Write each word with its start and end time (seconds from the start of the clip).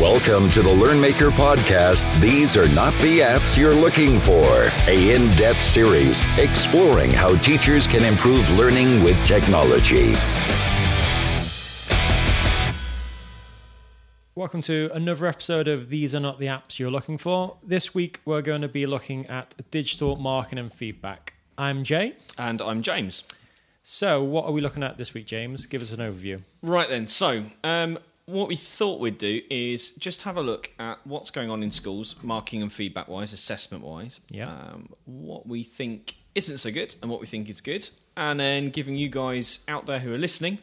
Welcome 0.00 0.48
to 0.50 0.62
the 0.62 0.70
LearnMaker 0.70 1.32
podcast. 1.32 2.20
These 2.20 2.56
are 2.56 2.72
not 2.72 2.92
the 3.02 3.18
apps 3.18 3.58
you're 3.58 3.74
looking 3.74 4.20
for. 4.20 4.70
A 4.86 5.12
in-depth 5.12 5.60
series 5.60 6.22
exploring 6.38 7.10
how 7.10 7.34
teachers 7.38 7.88
can 7.88 8.04
improve 8.04 8.48
learning 8.56 9.02
with 9.02 9.16
technology. 9.26 10.14
Welcome 14.36 14.62
to 14.62 14.88
another 14.94 15.26
episode 15.26 15.66
of 15.66 15.88
These 15.88 16.14
Are 16.14 16.20
Not 16.20 16.38
the 16.38 16.46
Apps 16.46 16.78
You're 16.78 16.92
Looking 16.92 17.18
For. 17.18 17.56
This 17.64 17.92
week 17.92 18.20
we're 18.24 18.40
going 18.40 18.62
to 18.62 18.68
be 18.68 18.86
looking 18.86 19.26
at 19.26 19.56
digital 19.72 20.14
marking 20.14 20.60
and 20.60 20.72
feedback. 20.72 21.34
I'm 21.58 21.82
Jay. 21.82 22.14
And 22.38 22.62
I'm 22.62 22.82
James. 22.82 23.24
So, 23.82 24.22
what 24.22 24.44
are 24.44 24.52
we 24.52 24.60
looking 24.60 24.82
at 24.82 24.98
this 24.98 25.14
week, 25.14 25.26
James? 25.26 25.66
Give 25.66 25.82
us 25.82 25.92
an 25.92 25.98
overview. 25.98 26.42
Right 26.62 26.88
then, 26.88 27.06
so 27.06 27.46
um, 27.64 27.98
what 28.28 28.46
we 28.46 28.56
thought 28.56 29.00
we'd 29.00 29.16
do 29.16 29.40
is 29.48 29.92
just 29.92 30.22
have 30.22 30.36
a 30.36 30.42
look 30.42 30.70
at 30.78 30.98
what's 31.06 31.30
going 31.30 31.48
on 31.48 31.62
in 31.62 31.70
schools, 31.70 32.14
marking 32.22 32.60
and 32.60 32.70
feedback 32.70 33.08
wise, 33.08 33.32
assessment 33.32 33.82
wise. 33.82 34.20
Yeah. 34.30 34.50
Um, 34.50 34.90
what 35.06 35.46
we 35.46 35.64
think 35.64 36.16
isn't 36.34 36.58
so 36.58 36.70
good 36.70 36.94
and 37.00 37.10
what 37.10 37.20
we 37.20 37.26
think 37.26 37.48
is 37.48 37.62
good. 37.62 37.88
And 38.18 38.38
then 38.38 38.68
giving 38.68 38.96
you 38.96 39.08
guys 39.08 39.64
out 39.66 39.86
there 39.86 40.00
who 40.00 40.12
are 40.12 40.18
listening 40.18 40.58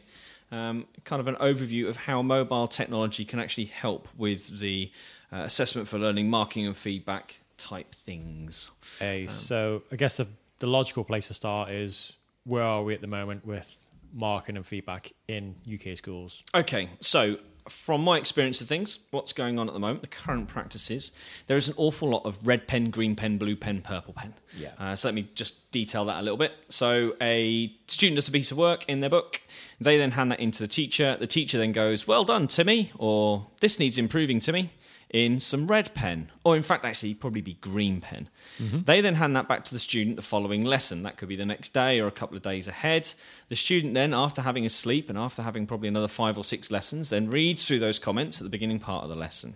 um, 0.52 0.86
kind 1.02 1.18
of 1.18 1.26
an 1.26 1.34
overview 1.36 1.88
of 1.88 1.96
how 1.96 2.22
mobile 2.22 2.68
technology 2.68 3.24
can 3.24 3.40
actually 3.40 3.64
help 3.64 4.08
with 4.16 4.60
the 4.60 4.92
uh, 5.32 5.38
assessment 5.38 5.88
for 5.88 5.98
learning, 5.98 6.30
marking 6.30 6.66
and 6.66 6.76
feedback 6.76 7.40
type 7.58 7.96
things. 7.96 8.70
Hey, 9.00 9.26
so 9.26 9.82
I 9.90 9.96
guess 9.96 10.18
the, 10.18 10.28
the 10.60 10.68
logical 10.68 11.02
place 11.02 11.26
to 11.28 11.34
start 11.34 11.70
is 11.70 12.12
where 12.44 12.62
are 12.62 12.84
we 12.84 12.94
at 12.94 13.00
the 13.00 13.08
moment 13.08 13.44
with 13.44 13.86
marking 14.12 14.56
and 14.56 14.64
feedback 14.64 15.12
in 15.26 15.56
UK 15.72 15.96
schools? 15.96 16.44
Okay, 16.54 16.90
so 17.00 17.38
from 17.68 18.02
my 18.02 18.16
experience 18.16 18.60
of 18.60 18.68
things, 18.68 19.00
what's 19.10 19.32
going 19.32 19.58
on 19.58 19.68
at 19.68 19.74
the 19.74 19.80
moment, 19.80 20.00
the 20.02 20.06
current 20.06 20.48
practices, 20.48 21.12
there 21.46 21.56
is 21.56 21.68
an 21.68 21.74
awful 21.76 22.08
lot 22.08 22.24
of 22.24 22.46
red 22.46 22.66
pen, 22.66 22.90
green 22.90 23.16
pen, 23.16 23.38
blue 23.38 23.56
pen, 23.56 23.82
purple 23.82 24.12
pen. 24.12 24.34
Yeah. 24.56 24.70
Uh, 24.78 24.96
so 24.96 25.08
let 25.08 25.14
me 25.14 25.28
just 25.34 25.70
detail 25.70 26.04
that 26.06 26.20
a 26.20 26.22
little 26.22 26.36
bit. 26.36 26.52
So 26.68 27.16
a 27.20 27.74
student 27.88 28.16
does 28.16 28.28
a 28.28 28.32
piece 28.32 28.50
of 28.50 28.58
work 28.58 28.84
in 28.88 29.00
their 29.00 29.10
book. 29.10 29.42
They 29.80 29.98
then 29.98 30.12
hand 30.12 30.30
that 30.32 30.40
into 30.40 30.62
the 30.62 30.68
teacher. 30.68 31.16
The 31.18 31.26
teacher 31.26 31.58
then 31.58 31.72
goes, 31.72 32.06
"Well 32.06 32.24
done, 32.24 32.46
Timmy," 32.46 32.92
or 32.96 33.48
"This 33.60 33.78
needs 33.78 33.98
improving, 33.98 34.40
Timmy." 34.40 34.70
In 35.10 35.38
some 35.38 35.68
red 35.68 35.94
pen, 35.94 36.32
or 36.42 36.56
in 36.56 36.64
fact, 36.64 36.84
actually, 36.84 37.14
probably 37.14 37.40
be 37.40 37.54
green 37.54 38.00
pen. 38.00 38.28
Mm-hmm. 38.58 38.82
They 38.82 39.00
then 39.00 39.14
hand 39.14 39.36
that 39.36 39.46
back 39.46 39.64
to 39.64 39.72
the 39.72 39.78
student 39.78 40.16
the 40.16 40.22
following 40.22 40.64
lesson. 40.64 41.04
That 41.04 41.16
could 41.16 41.28
be 41.28 41.36
the 41.36 41.46
next 41.46 41.72
day 41.72 42.00
or 42.00 42.08
a 42.08 42.12
couple 42.12 42.36
of 42.36 42.42
days 42.42 42.66
ahead. 42.66 43.12
The 43.48 43.54
student 43.54 43.94
then, 43.94 44.12
after 44.12 44.42
having 44.42 44.66
a 44.66 44.68
sleep 44.68 45.08
and 45.08 45.16
after 45.16 45.42
having 45.42 45.66
probably 45.66 45.88
another 45.88 46.08
five 46.08 46.36
or 46.36 46.42
six 46.42 46.72
lessons, 46.72 47.10
then 47.10 47.30
reads 47.30 47.66
through 47.66 47.78
those 47.78 48.00
comments 48.00 48.40
at 48.40 48.44
the 48.44 48.50
beginning 48.50 48.80
part 48.80 49.04
of 49.04 49.08
the 49.08 49.16
lesson. 49.16 49.54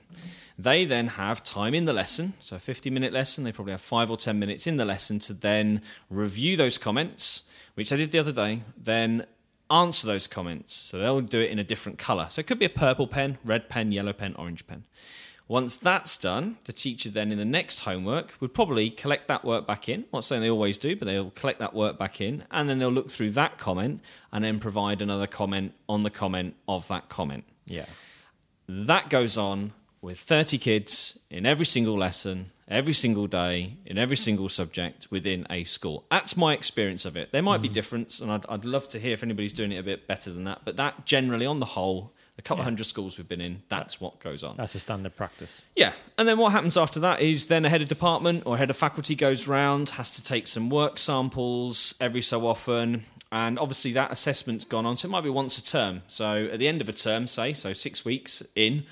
They 0.56 0.84
then 0.84 1.08
have 1.08 1.42
time 1.42 1.74
in 1.74 1.86
the 1.86 1.92
lesson, 1.92 2.34
so 2.38 2.56
a 2.56 2.58
50 2.58 2.90
minute 2.90 3.12
lesson, 3.12 3.44
they 3.44 3.52
probably 3.52 3.72
have 3.72 3.80
five 3.80 4.10
or 4.10 4.18
10 4.18 4.38
minutes 4.38 4.66
in 4.66 4.76
the 4.76 4.84
lesson 4.84 5.18
to 5.20 5.32
then 5.32 5.80
review 6.10 6.56
those 6.56 6.76
comments, 6.76 7.44
which 7.74 7.90
they 7.90 7.96
did 7.96 8.12
the 8.12 8.18
other 8.18 8.32
day, 8.32 8.62
then 8.76 9.26
answer 9.70 10.06
those 10.06 10.26
comments. 10.26 10.74
So 10.74 10.98
they'll 10.98 11.22
do 11.22 11.40
it 11.40 11.50
in 11.50 11.58
a 11.58 11.64
different 11.64 11.98
colour. 11.98 12.26
So 12.28 12.40
it 12.40 12.46
could 12.46 12.58
be 12.58 12.66
a 12.66 12.70
purple 12.70 13.06
pen, 13.06 13.38
red 13.44 13.68
pen, 13.70 13.90
yellow 13.90 14.12
pen, 14.12 14.34
orange 14.36 14.66
pen. 14.66 14.84
Once 15.50 15.76
that's 15.76 16.16
done, 16.16 16.56
the 16.66 16.72
teacher 16.72 17.10
then 17.10 17.32
in 17.32 17.38
the 17.38 17.44
next 17.44 17.80
homework 17.80 18.34
would 18.38 18.54
probably 18.54 18.88
collect 18.88 19.26
that 19.26 19.44
work 19.44 19.66
back 19.66 19.88
in. 19.88 20.04
Not 20.12 20.22
saying 20.22 20.42
they 20.42 20.48
always 20.48 20.78
do, 20.78 20.94
but 20.94 21.06
they'll 21.06 21.30
collect 21.30 21.58
that 21.58 21.74
work 21.74 21.98
back 21.98 22.20
in 22.20 22.44
and 22.52 22.68
then 22.68 22.78
they'll 22.78 22.88
look 22.88 23.10
through 23.10 23.32
that 23.32 23.58
comment 23.58 24.00
and 24.30 24.44
then 24.44 24.60
provide 24.60 25.02
another 25.02 25.26
comment 25.26 25.74
on 25.88 26.04
the 26.04 26.08
comment 26.08 26.54
of 26.68 26.86
that 26.86 27.08
comment. 27.08 27.42
Yeah. 27.66 27.86
That 28.68 29.10
goes 29.10 29.36
on 29.36 29.72
with 30.00 30.20
30 30.20 30.56
kids 30.56 31.18
in 31.30 31.44
every 31.46 31.66
single 31.66 31.98
lesson, 31.98 32.52
every 32.68 32.94
single 32.94 33.26
day, 33.26 33.76
in 33.84 33.98
every 33.98 34.16
single 34.16 34.48
subject 34.48 35.08
within 35.10 35.48
a 35.50 35.64
school. 35.64 36.04
That's 36.12 36.36
my 36.36 36.52
experience 36.54 37.04
of 37.04 37.16
it. 37.16 37.32
There 37.32 37.42
might 37.42 37.60
be 37.60 37.66
mm-hmm. 37.66 37.74
difference, 37.74 38.20
and 38.20 38.30
I'd, 38.30 38.46
I'd 38.48 38.64
love 38.64 38.86
to 38.86 39.00
hear 39.00 39.14
if 39.14 39.24
anybody's 39.24 39.52
doing 39.52 39.72
it 39.72 39.78
a 39.78 39.82
bit 39.82 40.06
better 40.06 40.30
than 40.32 40.44
that. 40.44 40.60
But 40.64 40.76
that 40.76 41.06
generally, 41.06 41.44
on 41.44 41.58
the 41.58 41.66
whole, 41.66 42.12
a 42.40 42.42
couple 42.42 42.62
of 42.62 42.64
hundred 42.64 42.84
schools 42.84 43.18
we've 43.18 43.28
been 43.28 43.40
in, 43.40 43.62
that's 43.68 44.00
what 44.00 44.18
goes 44.18 44.42
on. 44.42 44.56
That's 44.56 44.74
a 44.74 44.78
standard 44.78 45.14
practice. 45.14 45.60
Yeah, 45.76 45.92
and 46.16 46.26
then 46.26 46.38
what 46.38 46.52
happens 46.52 46.76
after 46.76 46.98
that 47.00 47.20
is 47.20 47.46
then 47.46 47.66
a 47.66 47.68
head 47.68 47.82
of 47.82 47.88
department 47.88 48.44
or 48.46 48.56
head 48.56 48.70
of 48.70 48.76
faculty 48.76 49.14
goes 49.14 49.46
round, 49.46 49.90
has 49.90 50.14
to 50.16 50.24
take 50.24 50.46
some 50.46 50.70
work 50.70 50.98
samples 50.98 51.94
every 52.00 52.22
so 52.22 52.46
often, 52.46 53.04
and 53.30 53.58
obviously 53.58 53.92
that 53.92 54.10
assessment's 54.10 54.64
gone 54.64 54.86
on. 54.86 54.96
So 54.96 55.06
it 55.06 55.10
might 55.10 55.20
be 55.20 55.30
once 55.30 55.58
a 55.58 55.64
term. 55.64 56.02
So 56.08 56.48
at 56.50 56.58
the 56.58 56.66
end 56.66 56.80
of 56.80 56.88
a 56.88 56.94
term, 56.94 57.26
say, 57.26 57.52
so 57.52 57.74
six 57.74 58.06
weeks 58.06 58.42
in, 58.56 58.84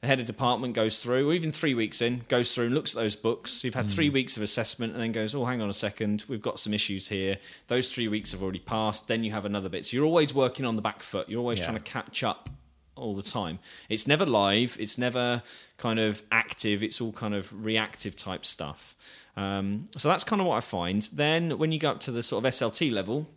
the 0.00 0.08
head 0.08 0.18
of 0.18 0.26
department 0.26 0.74
goes 0.74 1.02
through, 1.02 1.30
or 1.30 1.32
even 1.32 1.52
three 1.52 1.74
weeks 1.74 2.02
in, 2.02 2.22
goes 2.28 2.54
through 2.54 2.66
and 2.66 2.74
looks 2.74 2.96
at 2.96 3.00
those 3.00 3.16
books. 3.16 3.62
You've 3.64 3.74
had 3.74 3.88
three 3.88 4.08
hmm. 4.08 4.14
weeks 4.14 4.36
of 4.36 4.42
assessment, 4.42 4.92
and 4.92 5.02
then 5.02 5.12
goes, 5.12 5.34
"Oh, 5.34 5.44
hang 5.44 5.62
on 5.62 5.70
a 5.70 5.74
second, 5.74 6.24
we've 6.28 6.42
got 6.42 6.58
some 6.58 6.74
issues 6.74 7.08
here." 7.08 7.38
Those 7.68 7.94
three 7.94 8.08
weeks 8.08 8.32
have 8.32 8.42
already 8.42 8.58
passed. 8.58 9.08
Then 9.08 9.22
you 9.22 9.30
have 9.30 9.44
another 9.44 9.68
bit. 9.68 9.86
So 9.86 9.96
you're 9.96 10.06
always 10.06 10.34
working 10.34 10.66
on 10.66 10.76
the 10.76 10.82
back 10.82 11.02
foot. 11.02 11.28
You're 11.28 11.40
always 11.40 11.60
Yeah. 11.60 11.66
trying 11.66 11.78
to 11.78 11.84
catch 11.84 12.24
up 12.24 12.50
all 12.96 13.14
the 13.14 13.22
time. 13.22 13.58
It's 13.88 14.06
never 14.06 14.26
live. 14.26 14.76
It's 14.80 14.98
never 14.98 15.42
kind 15.76 15.98
of 15.98 16.22
active. 16.32 16.82
It's 16.82 17.00
all 17.00 17.12
kind 17.12 17.34
of 17.34 17.64
reactive 17.64 18.16
type 18.16 18.44
stuff. 18.44 18.94
Um, 19.36 19.86
so 19.96 20.08
that's 20.08 20.24
kind 20.24 20.40
of 20.40 20.46
what 20.46 20.56
I 20.56 20.60
find. 20.60 21.08
Then 21.12 21.58
when 21.58 21.72
you 21.72 21.78
go 21.78 21.90
up 21.90 22.00
to 22.00 22.10
the 22.10 22.22
sort 22.22 22.44
of 22.44 22.52
SLT 22.52 22.90
level, 22.90 23.28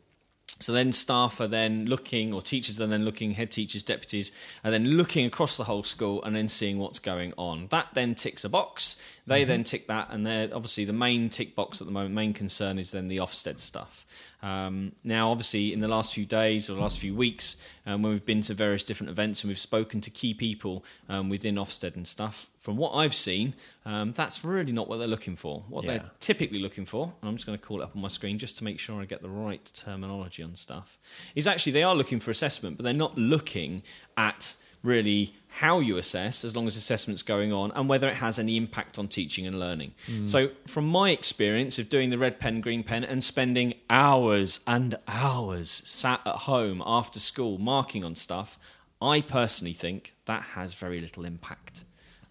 so 0.59 0.73
then 0.73 0.91
staff 0.91 1.39
are 1.39 1.47
then 1.47 1.85
looking, 1.85 2.33
or 2.33 2.41
teachers 2.41 2.81
are 2.81 2.87
then 2.87 3.05
looking, 3.05 3.31
head 3.31 3.49
teachers, 3.49 3.81
deputies, 3.81 4.31
are 4.63 4.71
then 4.71 4.85
looking 4.85 5.25
across 5.25 5.55
the 5.55 5.63
whole 5.63 5.83
school 5.83 6.21
and 6.23 6.35
then 6.35 6.49
seeing 6.49 6.79
what's 6.79 6.99
going 6.99 7.33
on. 7.37 7.67
That 7.69 7.87
then 7.93 8.13
ticks 8.13 8.43
a 8.43 8.49
box. 8.49 8.97
They 9.29 9.43
then 9.45 9.63
tick 9.63 9.87
that, 9.87 10.09
and 10.11 10.25
they're 10.25 10.49
obviously 10.53 10.85
the 10.85 10.93
main 10.93 11.29
tick 11.29 11.55
box 11.55 11.79
at 11.81 11.87
the 11.87 11.93
moment. 11.93 12.13
Main 12.15 12.33
concern 12.33 12.77
is 12.79 12.91
then 12.91 13.07
the 13.07 13.17
Ofsted 13.17 13.59
stuff. 13.59 14.05
Um, 14.41 14.93
now, 15.03 15.31
obviously, 15.31 15.73
in 15.73 15.79
the 15.81 15.87
last 15.87 16.13
few 16.13 16.25
days 16.25 16.69
or 16.69 16.73
the 16.73 16.81
last 16.81 16.99
few 16.99 17.13
weeks, 17.15 17.57
um, 17.85 18.01
when 18.01 18.11
we've 18.13 18.25
been 18.25 18.41
to 18.41 18.53
various 18.53 18.83
different 18.83 19.09
events 19.09 19.43
and 19.43 19.49
we've 19.49 19.59
spoken 19.59 19.99
to 20.01 20.09
key 20.09 20.33
people 20.33 20.83
um, 21.09 21.29
within 21.29 21.55
Ofsted 21.55 21.95
and 21.95 22.07
stuff, 22.07 22.47
from 22.59 22.77
what 22.77 22.91
I've 22.93 23.15
seen, 23.15 23.55
um, 23.85 24.13
that's 24.13 24.43
really 24.45 24.71
not 24.71 24.87
what 24.87 24.97
they're 24.97 25.07
looking 25.07 25.35
for. 25.35 25.63
What 25.69 25.83
Yeah. 25.85 25.91
they're 25.97 26.11
typically 26.19 26.59
looking 26.59 26.85
for, 26.85 27.13
and 27.21 27.29
I'm 27.29 27.35
just 27.35 27.45
going 27.45 27.57
to 27.57 27.63
call 27.63 27.81
it 27.81 27.83
up 27.85 27.95
on 27.95 28.01
my 28.01 28.07
screen 28.09 28.37
just 28.37 28.57
to 28.59 28.63
make 28.63 28.79
sure 28.79 29.01
I 29.01 29.05
get 29.05 29.21
the 29.21 29.29
right 29.29 29.63
terminology 29.75 30.43
on 30.43 30.55
stuff, 30.55 30.97
is 31.35 31.47
actually 31.47 31.71
they 31.73 31.83
are 31.83 31.95
looking 31.95 32.19
for 32.19 32.31
assessment, 32.31 32.77
but 32.77 32.83
they're 32.83 32.93
not 32.93 33.17
looking 33.17 33.83
at 34.17 34.55
really 34.83 35.35
how 35.51 35.79
you 35.79 35.97
assess 35.97 36.45
as 36.45 36.55
long 36.55 36.67
as 36.67 36.77
assessment's 36.77 37.23
going 37.23 37.51
on 37.51 37.71
and 37.71 37.89
whether 37.89 38.07
it 38.07 38.15
has 38.15 38.37
any 38.37 38.55
impact 38.55 38.99
on 38.99 39.07
teaching 39.07 39.47
and 39.47 39.59
learning. 39.59 39.93
So 40.25 40.49
from 40.67 40.87
my 40.87 41.09
experience 41.09 41.79
of 41.79 41.89
doing 41.89 42.11
the 42.11 42.17
red 42.17 42.39
pen 42.39 42.61
green 42.61 42.83
pen 42.83 43.03
and 43.03 43.23
spending 43.23 43.73
hours 43.89 44.59
and 44.67 44.97
hours 45.07 45.69
sat 45.85 46.21
at 46.25 46.35
home 46.35 46.83
after 46.85 47.19
school 47.19 47.57
marking 47.57 48.03
on 48.03 48.15
stuff, 48.15 48.57
I 49.01 49.21
personally 49.21 49.73
think 49.73 50.15
that 50.25 50.41
has 50.55 50.75
very 50.75 51.01
little 51.01 51.25
impact. 51.25 51.83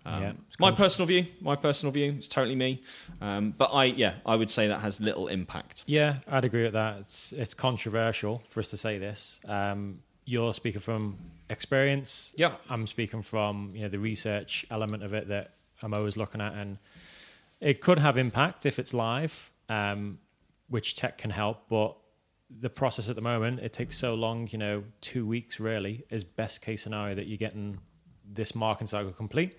Um, 0.06 0.22
Yeah. 0.22 0.32
my 0.60 0.70
personal 0.70 1.06
view, 1.06 1.26
my 1.40 1.56
personal 1.56 1.92
view, 1.92 2.14
it's 2.18 2.28
totally 2.28 2.54
me. 2.56 2.82
Um, 3.20 3.50
but 3.56 3.70
I, 3.74 3.84
yeah, 3.86 4.14
I 4.24 4.36
would 4.36 4.50
say 4.50 4.68
that 4.68 4.80
has 4.80 5.00
little 5.00 5.26
impact. 5.28 5.82
Yeah, 5.86 6.18
I'd 6.26 6.44
agree 6.44 6.62
with 6.62 6.72
that. 6.74 7.00
It's 7.00 7.32
it's 7.32 7.52
controversial 7.52 8.42
for 8.48 8.60
us 8.60 8.70
to 8.70 8.76
say 8.76 8.96
this. 8.98 9.40
Um, 9.44 10.00
you're 10.28 10.52
speaking 10.52 10.82
from 10.82 11.16
experience. 11.48 12.34
Yeah. 12.36 12.52
I'm 12.68 12.86
speaking 12.86 13.22
from 13.22 13.72
you 13.74 13.82
know 13.82 13.88
the 13.88 13.98
research 13.98 14.66
element 14.70 15.02
of 15.02 15.14
it 15.14 15.28
that 15.28 15.54
I'm 15.82 15.94
always 15.94 16.18
looking 16.18 16.42
at, 16.42 16.52
and 16.52 16.76
it 17.60 17.80
could 17.80 17.98
have 17.98 18.18
impact 18.18 18.66
if 18.66 18.78
it's 18.78 18.92
live, 18.92 19.50
um, 19.70 20.18
which 20.68 20.94
tech 20.96 21.16
can 21.16 21.30
help. 21.30 21.70
But 21.70 21.96
the 22.50 22.68
process 22.68 23.08
at 23.08 23.16
the 23.16 23.22
moment, 23.22 23.60
it 23.60 23.72
takes 23.72 23.96
so 23.96 24.12
long. 24.14 24.48
You 24.50 24.58
know, 24.58 24.84
two 25.00 25.26
weeks 25.26 25.58
really 25.58 26.04
is 26.10 26.24
best 26.24 26.60
case 26.60 26.82
scenario 26.82 27.14
that 27.14 27.26
you're 27.26 27.38
getting 27.38 27.78
this 28.30 28.54
marking 28.54 28.86
cycle 28.86 29.12
complete. 29.12 29.56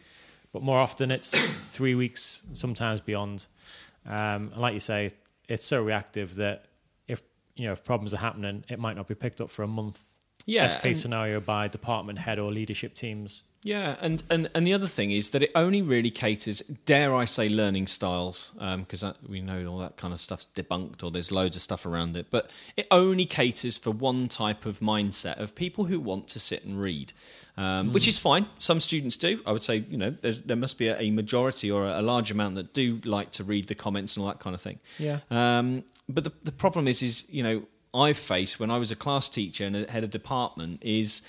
But 0.53 0.61
more 0.61 0.77
often, 0.79 1.09
it's 1.09 1.31
three 1.69 1.95
weeks, 1.95 2.43
sometimes 2.53 3.01
beyond. 3.01 3.47
Um, 4.05 4.49
and 4.53 4.57
like 4.57 4.75
you 4.75 4.79
say, 4.79 5.09
it's 5.47 5.65
so 5.65 5.81
reactive 5.81 6.35
that 6.35 6.65
if 7.07 7.23
you 7.55 7.65
know 7.65 7.71
if 7.71 7.83
problems 7.83 8.13
are 8.13 8.17
happening, 8.17 8.65
it 8.69 8.77
might 8.77 8.95
not 8.95 9.07
be 9.07 9.15
picked 9.15 9.41
up 9.41 9.49
for 9.49 9.63
a 9.63 9.67
month. 9.67 10.08
Yeah, 10.45 10.63
Best 10.63 10.81
case 10.81 11.01
scenario 11.01 11.39
by 11.39 11.67
department 11.67 12.19
head 12.19 12.39
or 12.39 12.51
leadership 12.51 12.95
teams. 12.95 13.43
Yeah, 13.61 13.97
and, 13.99 14.23
and, 14.29 14.49
and 14.55 14.65
the 14.65 14.73
other 14.73 14.87
thing 14.87 15.11
is 15.11 15.31
that 15.31 15.43
it 15.43 15.51
only 15.53 15.81
really 15.81 16.11
caters, 16.11 16.61
dare 16.85 17.13
I 17.13 17.25
say, 17.25 17.49
learning 17.49 17.87
styles, 17.87 18.57
because 18.57 19.03
we 19.27 19.41
know 19.41 19.65
all 19.65 19.79
that 19.79 19.97
kind 19.97 20.13
of 20.13 20.21
stuff's 20.21 20.47
debunked 20.55 21.03
or 21.03 21.11
there's 21.11 21.29
loads 21.29 21.57
of 21.57 21.61
stuff 21.61 21.85
around 21.85 22.15
it, 22.15 22.27
but 22.29 22.49
it 22.77 22.87
only 22.89 23.25
caters 23.25 23.77
for 23.77 23.91
one 23.91 24.29
type 24.29 24.65
of 24.65 24.79
mindset 24.79 25.39
of 25.39 25.55
people 25.55 25.85
who 25.85 25.99
want 25.99 26.29
to 26.29 26.39
sit 26.39 26.63
and 26.63 26.79
read, 26.79 27.11
um, 27.57 27.91
which 27.91 28.07
is 28.07 28.17
fine. 28.17 28.45
Some 28.59 28.79
students 28.79 29.17
do. 29.17 29.41
I 29.45 29.51
would 29.51 29.63
say, 29.63 29.83
you 29.89 29.97
know, 29.97 30.11
there 30.21 30.55
must 30.55 30.77
be 30.77 30.87
a, 30.87 30.97
a 30.97 31.11
majority 31.11 31.69
or 31.69 31.85
a, 31.85 31.99
a 31.99 32.01
large 32.01 32.31
amount 32.31 32.55
that 32.55 32.73
do 32.73 33.01
like 33.03 33.31
to 33.31 33.43
read 33.43 33.67
the 33.67 33.75
comments 33.75 34.15
and 34.15 34.23
all 34.23 34.31
that 34.31 34.39
kind 34.39 34.53
of 34.53 34.61
thing. 34.61 34.79
Yeah. 34.97 35.19
Um, 35.29 35.83
but 36.07 36.23
the, 36.23 36.31
the 36.43 36.53
problem 36.53 36.87
is, 36.87 37.03
is 37.03 37.29
you 37.29 37.43
know, 37.43 37.63
I've 37.93 38.17
faced 38.17 38.59
when 38.59 38.69
I 38.69 38.77
was 38.77 38.91
a 38.91 38.95
class 38.95 39.29
teacher 39.29 39.65
and 39.65 39.75
a 39.75 39.91
head 39.91 40.03
of 40.03 40.09
department 40.09 40.81
is 40.83 41.21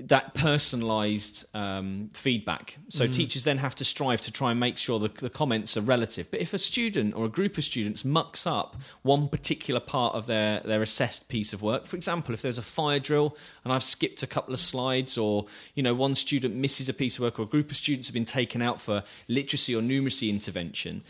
that 0.00 0.34
personalized 0.34 1.46
um, 1.54 2.10
feedback. 2.12 2.78
So 2.88 3.06
teachers 3.06 3.44
then 3.44 3.58
have 3.58 3.74
to 3.76 3.84
strive 3.84 4.20
to 4.22 4.32
try 4.32 4.50
and 4.50 4.58
make 4.58 4.76
sure 4.76 4.98
the, 4.98 5.08
the 5.08 5.30
comments 5.30 5.76
are 5.76 5.80
relative. 5.80 6.30
But 6.30 6.40
if 6.40 6.52
a 6.52 6.58
student 6.58 7.14
or 7.14 7.26
a 7.26 7.28
group 7.28 7.58
of 7.58 7.64
students 7.64 8.04
mucks 8.04 8.46
up 8.46 8.76
one 9.02 9.28
particular 9.28 9.80
part 9.80 10.14
of 10.14 10.26
their, 10.26 10.60
their 10.60 10.82
assessed 10.82 11.28
piece 11.28 11.52
of 11.52 11.62
work, 11.62 11.86
for 11.86 11.96
example, 11.96 12.34
if 12.34 12.42
there's 12.42 12.58
a 12.58 12.62
fire 12.62 12.98
drill 12.98 13.36
and 13.64 13.72
I've 13.72 13.84
skipped 13.84 14.22
a 14.22 14.26
couple 14.26 14.52
of 14.52 14.60
slides, 14.60 15.16
or 15.16 15.46
you 15.74 15.82
know 15.82 15.94
one 15.94 16.14
student 16.14 16.54
misses 16.54 16.88
a 16.88 16.94
piece 16.94 17.16
of 17.16 17.22
work, 17.22 17.38
or 17.38 17.42
a 17.42 17.46
group 17.46 17.70
of 17.70 17.76
students 17.76 18.08
have 18.08 18.14
been 18.14 18.24
taken 18.24 18.62
out 18.62 18.80
for 18.80 19.04
literacy 19.28 19.74
or 19.74 19.82
numeracy 19.82 20.28
intervention, 20.28 21.02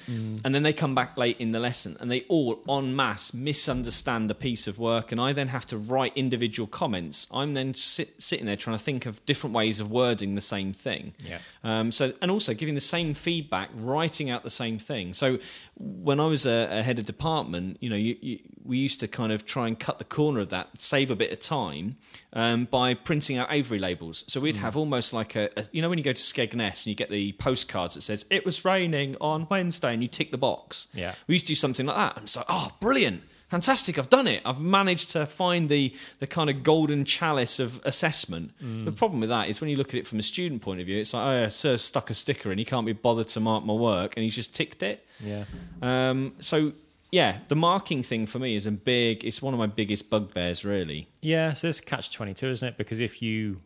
and 0.44 0.54
then 0.54 0.62
they 0.62 0.72
come 0.72 0.94
back 0.94 1.16
late 1.16 1.36
in 1.38 1.52
the 1.52 1.60
lesson 1.60 1.96
and 2.00 2.10
they 2.10 2.22
all 2.28 2.62
en 2.68 2.94
masse 2.94 3.32
misunderstand 3.32 4.30
a 4.30 4.34
piece 4.34 4.66
of 4.66 4.78
work, 4.78 5.12
and 5.12 5.20
I 5.20 5.32
then 5.32 5.48
have 5.48 5.66
to 5.68 5.78
write 5.78 6.12
individual 6.16 6.66
comments. 6.66 7.26
I'm 7.30 7.54
then 7.54 7.74
sit, 7.74 8.20
sitting 8.20 8.46
there 8.46 8.56
trying 8.56 8.71
to 8.76 8.84
think 8.84 9.06
of 9.06 9.24
different 9.26 9.54
ways 9.54 9.80
of 9.80 9.90
wording 9.90 10.34
the 10.34 10.40
same 10.40 10.72
thing. 10.72 11.14
Yeah. 11.24 11.38
Um, 11.64 11.92
so 11.92 12.12
and 12.20 12.30
also 12.30 12.54
giving 12.54 12.74
the 12.74 12.80
same 12.80 13.14
feedback, 13.14 13.70
writing 13.74 14.30
out 14.30 14.42
the 14.42 14.50
same 14.50 14.78
thing. 14.78 15.14
So 15.14 15.38
when 15.76 16.20
I 16.20 16.26
was 16.26 16.46
a, 16.46 16.68
a 16.70 16.82
head 16.82 16.98
of 16.98 17.04
department, 17.04 17.78
you 17.80 17.90
know, 17.90 17.96
you, 17.96 18.16
you, 18.20 18.38
we 18.64 18.78
used 18.78 19.00
to 19.00 19.08
kind 19.08 19.32
of 19.32 19.44
try 19.44 19.66
and 19.66 19.78
cut 19.78 19.98
the 19.98 20.04
corner 20.04 20.40
of 20.40 20.50
that, 20.50 20.68
save 20.78 21.10
a 21.10 21.16
bit 21.16 21.32
of 21.32 21.40
time 21.40 21.96
um, 22.32 22.66
by 22.66 22.94
printing 22.94 23.38
out 23.38 23.48
Avery 23.50 23.78
labels. 23.78 24.24
So 24.28 24.40
we'd 24.40 24.56
have 24.56 24.76
almost 24.76 25.12
like 25.12 25.34
a, 25.34 25.50
a, 25.56 25.64
you 25.72 25.82
know, 25.82 25.88
when 25.88 25.98
you 25.98 26.04
go 26.04 26.12
to 26.12 26.22
Skegness 26.22 26.84
and 26.84 26.86
you 26.86 26.94
get 26.94 27.10
the 27.10 27.32
postcards 27.32 27.94
that 27.94 28.02
says 28.02 28.24
it 28.30 28.44
was 28.44 28.64
raining 28.64 29.16
on 29.20 29.46
Wednesday, 29.50 29.92
and 29.92 30.02
you 30.02 30.08
tick 30.08 30.30
the 30.30 30.38
box. 30.38 30.86
Yeah. 30.94 31.14
we 31.26 31.34
used 31.34 31.46
to 31.46 31.52
do 31.52 31.56
something 31.56 31.86
like 31.86 31.96
that, 31.96 32.16
and 32.16 32.24
it's 32.24 32.36
like, 32.36 32.46
oh, 32.48 32.72
brilliant. 32.80 33.22
Fantastic! 33.52 33.98
I've 33.98 34.08
done 34.08 34.26
it. 34.26 34.40
I've 34.46 34.62
managed 34.62 35.10
to 35.10 35.26
find 35.26 35.68
the 35.68 35.94
the 36.20 36.26
kind 36.26 36.48
of 36.48 36.62
golden 36.62 37.04
chalice 37.04 37.58
of 37.58 37.82
assessment. 37.84 38.52
The 38.58 38.92
problem 38.92 39.20
with 39.20 39.28
that 39.28 39.50
is 39.50 39.60
when 39.60 39.68
you 39.68 39.76
look 39.76 39.90
at 39.90 39.96
it 39.96 40.06
from 40.06 40.18
a 40.18 40.22
student 40.22 40.62
point 40.62 40.80
of 40.80 40.86
view, 40.86 40.98
it's 40.98 41.12
like, 41.12 41.26
oh, 41.26 41.42
yeah, 41.42 41.48
sir 41.48 41.76
stuck 41.76 42.08
a 42.08 42.14
sticker 42.14 42.50
and 42.50 42.58
he 42.58 42.64
can't 42.64 42.86
be 42.86 42.94
bothered 42.94 43.28
to 43.28 43.40
mark 43.40 43.62
my 43.62 43.74
work, 43.74 44.16
and 44.16 44.24
he's 44.24 44.34
just 44.34 44.54
ticked 44.54 44.82
it. 44.82 45.06
Yeah. 45.20 45.44
Um, 45.82 46.32
so 46.38 46.72
yeah, 47.10 47.40
the 47.48 47.54
marking 47.54 48.02
thing 48.02 48.24
for 48.24 48.38
me 48.38 48.56
is 48.56 48.64
a 48.64 48.70
big. 48.70 49.22
It's 49.22 49.42
one 49.42 49.52
of 49.52 49.60
my 49.60 49.66
biggest 49.66 50.08
bugbears, 50.08 50.64
really. 50.64 51.08
Yeah, 51.20 51.52
so 51.52 51.68
it's 51.68 51.78
catch 51.78 52.10
twenty 52.10 52.32
two, 52.32 52.48
isn't 52.48 52.66
it? 52.66 52.78
Because 52.78 53.00
if 53.00 53.20
you 53.20 53.60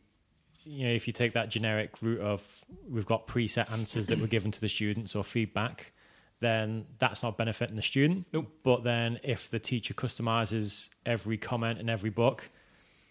you 0.64 0.88
know, 0.88 0.92
if 0.92 1.06
you 1.06 1.12
take 1.12 1.32
that 1.34 1.48
generic 1.48 2.02
route 2.02 2.20
of 2.20 2.42
we've 2.90 3.06
got 3.06 3.28
preset 3.28 3.70
answers 3.70 4.08
that 4.08 4.18
were 4.18 4.26
given 4.26 4.50
to 4.50 4.60
the 4.60 4.68
students 4.68 5.14
or 5.14 5.22
feedback, 5.22 5.92
then 6.46 6.86
that's 6.98 7.22
not 7.22 7.36
benefiting 7.36 7.76
the 7.76 7.82
student. 7.82 8.26
Nope. 8.32 8.46
But 8.62 8.84
then 8.84 9.18
if 9.22 9.50
the 9.50 9.58
teacher 9.58 9.94
customizes 9.94 10.90
every 11.04 11.36
comment 11.36 11.78
in 11.80 11.90
every 11.90 12.10
book, 12.10 12.50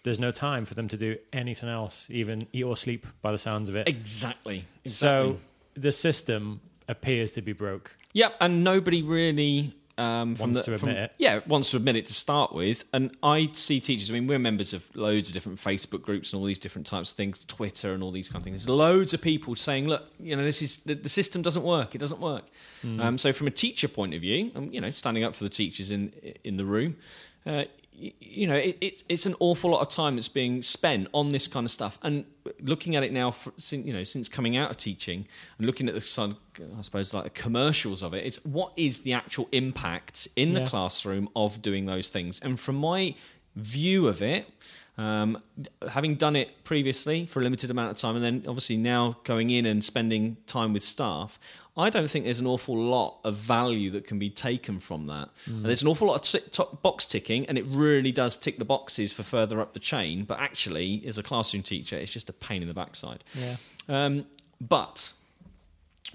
there's 0.04 0.20
no 0.20 0.32
time 0.32 0.66
for 0.66 0.74
them 0.76 0.88
to 0.88 0.98
do 0.98 1.18
anything 1.34 1.68
else, 1.68 2.08
even 2.10 2.48
eat 2.54 2.64
or 2.64 2.78
sleep 2.78 3.06
by 3.22 3.32
the 3.32 3.38
sounds 3.38 3.70
of 3.70 3.76
it. 3.76 3.88
Exactly. 3.88 4.64
So 4.86 5.38
the 5.74 5.92
system 5.92 6.62
appears 6.88 7.32
to 7.34 7.42
be 7.42 7.54
broke. 7.54 7.98
Yep, 8.14 8.36
and 8.40 8.64
nobody 8.64 9.02
really 9.02 9.76
um, 9.98 10.36
from 10.36 10.52
Wants 10.54 10.66
the, 10.66 10.72
to 10.74 10.78
from- 10.78 10.90
it. 10.90 11.12
Yeah, 11.18 11.40
wants 11.48 11.72
to 11.72 11.78
admit 11.78 11.96
it 11.96 12.06
to 12.08 12.14
start 12.14 12.54
with. 12.54 12.84
And 12.92 13.16
I 13.24 13.50
see 13.54 13.80
teachers. 13.80 14.10
I 14.10 14.14
mean, 14.14 14.28
we're 14.28 14.40
members 14.40 14.74
of 14.74 14.84
loads 14.96 15.30
of 15.30 15.34
different 15.34 15.60
Facebook 15.60 16.02
groups 16.02 16.34
and 16.34 16.40
all 16.40 16.46
these 16.46 16.60
different 16.60 16.86
types 16.86 17.12
of 17.12 17.18
things, 17.18 17.44
Twitter 17.46 17.94
and 17.94 18.04
all 18.04 18.12
these 18.12 18.28
kind 18.30 18.42
of 18.42 18.44
things. 18.44 18.66
There's 18.66 18.76
loads 18.76 19.14
of 19.14 19.22
people 19.22 19.56
saying, 19.56 19.88
"Look, 19.88 20.04
you 20.20 20.36
know, 20.36 20.44
this 20.44 20.62
is 20.62 20.84
the, 20.84 20.96
the 20.96 21.10
system 21.10 21.42
doesn't 21.42 21.64
work. 21.64 21.96
It 21.96 22.00
doesn't 22.00 22.20
work." 22.20 22.44
Hmm. 22.82 23.00
Um, 23.00 23.18
so, 23.18 23.32
from 23.32 23.48
a 23.48 23.52
teacher 23.52 23.88
point 23.88 24.14
of 24.14 24.22
view, 24.22 24.52
um, 24.56 24.70
you 24.72 24.82
know, 24.82 24.90
standing 24.92 25.24
up 25.24 25.34
for 25.36 25.44
the 25.44 25.50
teachers 25.50 25.92
in 25.92 26.12
in 26.44 26.58
the 26.58 26.66
room. 26.66 26.98
Uh, 27.46 27.66
you 27.98 28.48
know, 28.48 28.56
it, 28.56 28.78
it's 28.82 29.04
it's 29.08 29.26
an 29.26 29.36
awful 29.40 29.72
lot 29.72 29.82
of 29.82 29.90
time 29.90 30.16
that's 30.16 30.28
being 30.28 30.62
spent 30.62 31.08
on 31.14 31.30
this 31.30 31.48
kind 31.48 31.66
of 31.66 31.72
stuff, 31.72 31.98
and 32.02 32.26
looking 32.60 32.96
at 32.96 33.04
it 33.04 33.12
now, 33.12 33.32
for, 33.32 33.54
since 33.58 33.86
you 33.86 33.94
know, 33.94 34.04
since 34.04 34.28
coming 34.28 34.58
out 34.58 34.72
of 34.72 34.78
teaching 34.78 35.28
and 35.58 35.66
looking 35.66 35.88
at 35.88 35.96
the 35.96 36.36
I 36.78 36.82
suppose, 36.82 37.14
like 37.14 37.24
the 37.24 37.30
commercials 37.30 38.02
of 38.04 38.14
it, 38.14 38.26
it's 38.26 38.44
what 38.46 38.74
is 38.76 39.02
the 39.02 39.14
actual 39.14 39.48
impact 39.52 40.28
in 40.36 40.54
the 40.54 40.66
classroom 40.66 41.30
of 41.36 41.62
doing 41.62 41.86
those 41.86 42.10
things, 42.10 42.40
and 42.40 42.60
from 42.60 42.76
my 42.76 43.16
view 43.56 44.08
of 44.08 44.22
it. 44.22 44.50
Um, 44.98 45.42
having 45.90 46.16
done 46.16 46.38
it 46.38 46.64
previously 46.64 47.26
for 47.26 47.42
a 47.42 47.44
limited 47.44 47.70
amount 47.70 47.92
of 47.92 47.98
time, 47.98 48.16
and 48.16 48.24
then 48.24 48.44
obviously 48.48 48.78
now 48.78 49.18
going 49.24 49.50
in 49.50 49.66
and 49.66 49.84
spending 49.84 50.38
time 50.48 50.72
with 50.72 50.84
staff, 50.84 51.38
I 51.78 51.90
don't 51.90 52.10
think 52.10 52.24
there's 52.24 52.40
an 52.40 52.48
awful 52.48 52.78
lot 52.78 53.20
of 53.26 53.36
value 53.36 53.90
that 53.92 54.08
can 54.08 54.18
be 54.18 54.30
taken 54.30 54.80
from 54.80 55.08
that. 55.08 55.30
And 55.46 55.66
there's 55.66 55.82
an 55.82 55.90
awful 55.90 56.08
lot 56.08 56.16
of 56.16 56.22
tick 56.22 56.52
top 56.52 56.82
box 56.82 57.06
ticking, 57.06 57.46
and 57.48 57.58
it 57.58 57.66
really 57.68 58.14
does 58.14 58.38
tick 58.38 58.58
the 58.58 58.66
boxes 58.66 59.12
for 59.12 59.24
further 59.24 59.60
up 59.60 59.74
the 59.74 59.82
chain. 59.82 60.24
But 60.24 60.40
actually, 60.40 61.04
as 61.06 61.18
a 61.18 61.24
classroom 61.24 61.64
teacher, 61.64 61.98
it's 61.98 62.12
just 62.12 62.30
a 62.30 62.34
pain 62.34 62.62
in 62.62 62.70
the 62.70 62.74
backside. 62.74 63.26
Yeah. 63.34 63.58
Um, 63.90 64.26
but 64.62 65.12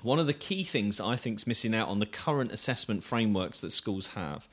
one 0.02 0.18
of 0.18 0.26
the 0.26 0.32
key 0.32 0.64
things 0.64 0.98
I 0.98 1.16
think 1.16 1.40
is 1.40 1.46
missing 1.46 1.74
out 1.74 1.88
on 1.88 1.98
the 1.98 2.06
current 2.06 2.52
assessment 2.52 3.04
frameworks 3.04 3.60
that 3.60 3.72
schools 3.72 4.08
have 4.08 4.48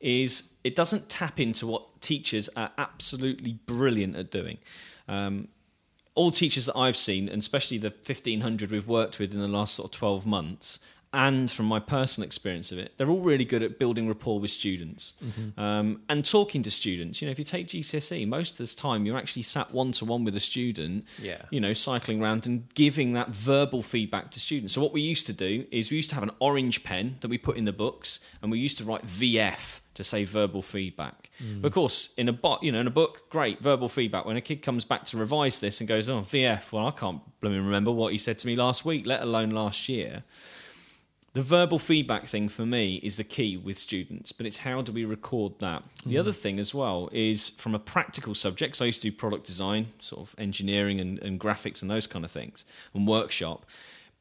is 0.00 0.50
it 0.64 0.74
doesn't 0.76 1.08
tap 1.08 1.40
into 1.40 1.66
what 1.66 2.00
teachers 2.00 2.48
are 2.56 2.70
absolutely 2.78 3.52
brilliant 3.66 4.16
at 4.16 4.30
doing. 4.30 4.58
Um, 5.08 5.48
all 6.14 6.30
teachers 6.32 6.66
that 6.66 6.76
I've 6.76 6.96
seen, 6.96 7.28
and 7.28 7.38
especially 7.40 7.78
the 7.78 7.90
1500 7.90 8.70
we've 8.70 8.88
worked 8.88 9.18
with 9.18 9.32
in 9.32 9.40
the 9.40 9.48
last 9.48 9.74
sort 9.76 9.94
of 9.94 9.98
12 9.98 10.26
months, 10.26 10.80
and 11.10 11.50
from 11.50 11.64
my 11.64 11.80
personal 11.80 12.26
experience 12.26 12.70
of 12.70 12.76
it, 12.78 12.92
they're 12.98 13.08
all 13.08 13.20
really 13.22 13.44
good 13.46 13.62
at 13.62 13.78
building 13.78 14.06
rapport 14.08 14.38
with 14.40 14.50
students 14.50 15.14
um, 15.56 16.02
and 16.08 16.22
talking 16.22 16.62
to 16.64 16.70
students. 16.70 17.22
You 17.22 17.28
know, 17.28 17.32
if 17.32 17.38
you 17.38 17.46
take 17.46 17.68
GCSE, 17.68 18.28
most 18.28 18.60
of 18.60 18.68
the 18.68 18.76
time 18.76 19.06
you're 19.06 19.16
actually 19.16 19.42
sat 19.42 19.72
one 19.72 19.92
to 19.92 20.04
one 20.04 20.24
with 20.24 20.36
a 20.36 20.40
student, 20.40 21.06
Yeah. 21.22 21.42
you 21.50 21.60
know, 21.60 21.72
cycling 21.72 22.20
around 22.20 22.44
and 22.44 22.68
giving 22.74 23.14
that 23.14 23.30
verbal 23.30 23.82
feedback 23.82 24.30
to 24.32 24.40
students. 24.40 24.74
So 24.74 24.82
what 24.82 24.92
we 24.92 25.00
used 25.00 25.24
to 25.28 25.32
do 25.32 25.64
is 25.70 25.90
we 25.90 25.96
used 25.96 26.10
to 26.10 26.14
have 26.14 26.24
an 26.24 26.32
orange 26.40 26.84
pen 26.84 27.16
that 27.22 27.28
we 27.28 27.38
put 27.38 27.56
in 27.56 27.64
the 27.64 27.72
books, 27.72 28.20
and 28.42 28.50
we 28.50 28.58
used 28.58 28.76
to 28.78 28.84
write 28.84 29.06
VF 29.06 29.80
to 29.98 30.04
say 30.04 30.22
verbal 30.22 30.62
feedback. 30.62 31.28
Mm. 31.42 31.64
Of 31.64 31.72
course, 31.72 32.14
in 32.16 32.28
a 32.28 32.32
bo- 32.32 32.60
you 32.62 32.70
know, 32.70 32.78
in 32.78 32.86
a 32.86 32.90
book, 32.90 33.28
great 33.30 33.60
verbal 33.60 33.88
feedback. 33.88 34.24
When 34.24 34.36
a 34.36 34.40
kid 34.40 34.62
comes 34.62 34.84
back 34.84 35.02
to 35.06 35.16
revise 35.16 35.58
this 35.58 35.80
and 35.80 35.88
goes, 35.88 36.08
"Oh, 36.08 36.22
VF," 36.22 36.70
well, 36.70 36.86
I 36.86 36.92
can't 36.92 37.20
blooming 37.40 37.64
remember 37.64 37.90
what 37.90 38.12
he 38.12 38.18
said 38.18 38.38
to 38.38 38.46
me 38.46 38.54
last 38.54 38.84
week, 38.84 39.06
let 39.06 39.22
alone 39.22 39.50
last 39.50 39.88
year. 39.88 40.22
The 41.32 41.42
verbal 41.42 41.80
feedback 41.80 42.26
thing 42.26 42.48
for 42.48 42.64
me 42.64 43.00
is 43.02 43.16
the 43.16 43.24
key 43.24 43.56
with 43.56 43.76
students, 43.76 44.30
but 44.30 44.46
it's 44.46 44.58
how 44.58 44.82
do 44.82 44.92
we 44.92 45.04
record 45.04 45.58
that? 45.58 45.82
The 46.06 46.14
mm. 46.14 46.20
other 46.20 46.32
thing 46.32 46.60
as 46.60 46.72
well 46.72 47.08
is 47.12 47.48
from 47.48 47.74
a 47.74 47.80
practical 47.80 48.36
subject. 48.36 48.76
So 48.76 48.84
I 48.84 48.86
used 48.86 49.02
to 49.02 49.10
do 49.10 49.16
product 49.16 49.46
design, 49.46 49.88
sort 49.98 50.28
of 50.28 50.34
engineering 50.38 51.00
and, 51.00 51.18
and 51.18 51.40
graphics 51.40 51.82
and 51.82 51.90
those 51.90 52.06
kind 52.06 52.24
of 52.24 52.30
things, 52.30 52.64
and 52.94 53.06
workshop. 53.06 53.66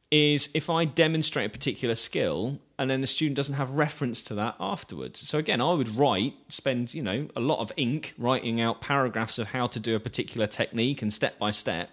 Is 0.09 0.50
if 0.54 0.69
I 0.69 0.86
demonstrate 0.86 1.47
a 1.47 1.49
particular 1.49 1.95
skill 1.95 2.59
and 2.80 2.90
then 2.90 3.02
the 3.02 3.07
student 3.07 3.35
doesn't 3.35 3.56
have 3.56 3.71
reference 3.71 4.21
to 4.21 4.35
that 4.35 4.56
afterwards. 4.59 5.28
So 5.28 5.37
again, 5.37 5.61
I 5.61 5.73
would 5.73 5.97
write, 5.97 6.35
spend 6.47 6.94
you 6.94 7.02
know 7.02 7.28
a 7.35 7.40
lot 7.40 7.59
of 7.59 7.71
ink 7.76 8.14
writing 8.18 8.61
out 8.61 8.81
paragraphs 8.81 9.37
of 9.37 9.47
how 9.47 9.68
to 9.68 9.80
do 9.80 9.95
a 9.95 9.99
particular 9.99 10.47
technique 10.47 11.02
and 11.02 11.11
step 11.11 11.37
by 11.40 11.52
step, 11.52 11.90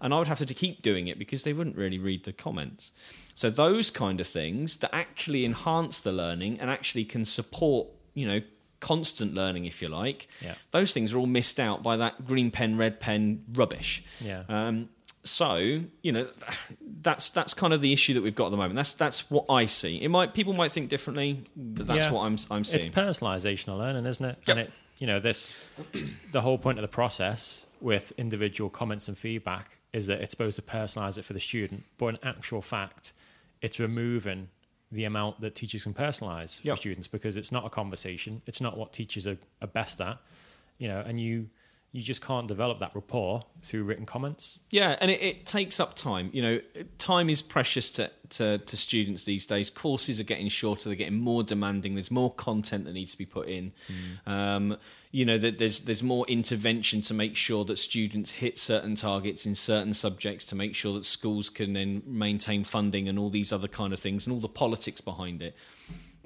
and 0.00 0.14
I 0.14 0.18
would 0.18 0.28
have 0.28 0.38
to 0.38 0.54
keep 0.54 0.82
doing 0.82 1.08
it 1.08 1.18
because 1.18 1.42
they 1.44 1.52
wouldn't 1.52 1.76
really 1.76 1.98
read 1.98 2.24
the 2.24 2.32
comments. 2.32 2.92
So 3.34 3.50
those 3.50 3.90
kind 3.90 4.20
of 4.20 4.26
things 4.26 4.76
that 4.78 4.94
actually 4.94 5.44
enhance 5.44 6.00
the 6.00 6.12
learning 6.12 6.60
and 6.60 6.70
actually 6.70 7.04
can 7.04 7.24
support, 7.24 7.88
you 8.14 8.26
know, 8.26 8.42
constant 8.80 9.34
learning, 9.34 9.64
if 9.64 9.82
you 9.82 9.88
like. 9.88 10.28
Yeah. 10.40 10.54
Those 10.70 10.92
things 10.92 11.12
are 11.12 11.18
all 11.18 11.26
missed 11.26 11.58
out 11.58 11.82
by 11.82 11.96
that 11.96 12.26
green 12.26 12.50
pen, 12.50 12.76
red 12.76 13.00
pen 13.00 13.44
rubbish. 13.52 14.04
Yeah. 14.20 14.44
Um, 14.48 14.90
so 15.24 15.80
you 16.02 16.12
know, 16.12 16.28
that's 17.06 17.30
that's 17.30 17.54
kind 17.54 17.72
of 17.72 17.80
the 17.80 17.92
issue 17.92 18.14
that 18.14 18.22
we've 18.22 18.34
got 18.34 18.46
at 18.46 18.50
the 18.50 18.56
moment. 18.56 18.74
That's 18.74 18.92
that's 18.92 19.30
what 19.30 19.46
I 19.48 19.66
see. 19.66 20.02
It 20.02 20.08
might 20.08 20.34
people 20.34 20.52
might 20.52 20.72
think 20.72 20.88
differently, 20.90 21.44
but 21.56 21.86
that's 21.86 22.06
Yeah. 22.06 22.10
what 22.10 22.22
I'm 22.22 22.36
I'm 22.50 22.64
seeing. 22.64 22.86
It's 22.88 22.94
personalisation 22.94 23.68
of 23.68 23.78
learning, 23.78 24.06
isn't 24.06 24.24
it? 24.24 24.38
Yep. 24.46 24.48
And 24.56 24.60
it, 24.66 24.72
you 24.98 25.06
know, 25.06 25.20
this, 25.20 25.54
the 26.32 26.40
whole 26.40 26.58
point 26.58 26.78
of 26.78 26.82
the 26.82 26.88
process 26.88 27.66
with 27.80 28.12
individual 28.18 28.68
comments 28.70 29.06
and 29.08 29.16
feedback 29.16 29.78
is 29.92 30.06
that 30.08 30.20
it's 30.20 30.32
supposed 30.32 30.56
to 30.56 30.62
personalise 30.62 31.16
it 31.16 31.24
for 31.24 31.32
the 31.32 31.40
student, 31.40 31.84
but 31.96 32.06
in 32.08 32.18
actual 32.24 32.60
fact, 32.62 33.12
it's 33.62 33.78
removing 33.78 34.48
the 34.90 35.04
amount 35.04 35.40
that 35.42 35.54
teachers 35.54 35.84
can 35.84 35.94
personalise 35.94 36.60
for 36.60 36.66
Yep. 36.68 36.78
students 36.78 37.08
because 37.08 37.36
it's 37.36 37.52
not 37.52 37.64
a 37.64 37.70
conversation. 37.70 38.42
It's 38.46 38.60
not 38.60 38.76
what 38.76 38.92
teachers 38.92 39.26
are, 39.26 39.38
are 39.62 39.66
best 39.68 40.00
at, 40.00 40.18
you 40.78 40.88
know, 40.88 41.00
and 41.06 41.20
you 41.20 41.50
you 41.92 42.02
just 42.02 42.20
can't 42.20 42.46
develop 42.46 42.78
that 42.80 42.94
rapport 42.94 43.44
through 43.62 43.84
written 43.84 44.04
comments. 44.04 44.58
Yeah, 44.70 44.96
and 45.00 45.10
it, 45.10 45.22
it 45.22 45.46
takes 45.46 45.80
up 45.80 45.94
time. 45.94 46.28
You 46.32 46.42
know, 46.42 46.60
time 46.98 47.30
is 47.30 47.40
precious 47.40 47.90
to, 47.92 48.10
to, 48.30 48.58
to 48.58 48.76
students 48.76 49.24
these 49.24 49.46
days. 49.46 49.70
Courses 49.70 50.20
are 50.20 50.24
getting 50.24 50.48
shorter; 50.48 50.88
they're 50.88 50.96
getting 50.96 51.18
more 51.18 51.42
demanding. 51.42 51.94
There's 51.94 52.10
more 52.10 52.32
content 52.32 52.84
that 52.84 52.92
needs 52.92 53.12
to 53.12 53.18
be 53.18 53.24
put 53.24 53.48
in. 53.48 53.72
Um, 54.26 54.76
you 55.10 55.24
know, 55.24 55.38
that 55.38 55.56
there's 55.56 55.80
there's 55.80 56.02
more 56.02 56.26
intervention 56.26 57.00
to 57.02 57.14
make 57.14 57.36
sure 57.36 57.64
that 57.64 57.78
students 57.78 58.32
hit 58.32 58.58
certain 58.58 58.94
targets 58.94 59.46
in 59.46 59.54
certain 59.54 59.94
subjects, 59.94 60.44
to 60.46 60.54
make 60.54 60.74
sure 60.74 60.92
that 60.94 61.06
schools 61.06 61.48
can 61.48 61.72
then 61.72 62.02
maintain 62.04 62.64
funding 62.64 63.08
and 63.08 63.18
all 63.18 63.30
these 63.30 63.52
other 63.52 63.68
kind 63.68 63.94
of 63.94 63.98
things, 63.98 64.26
and 64.26 64.34
all 64.34 64.40
the 64.40 64.48
politics 64.48 65.00
behind 65.00 65.40
it. 65.40 65.56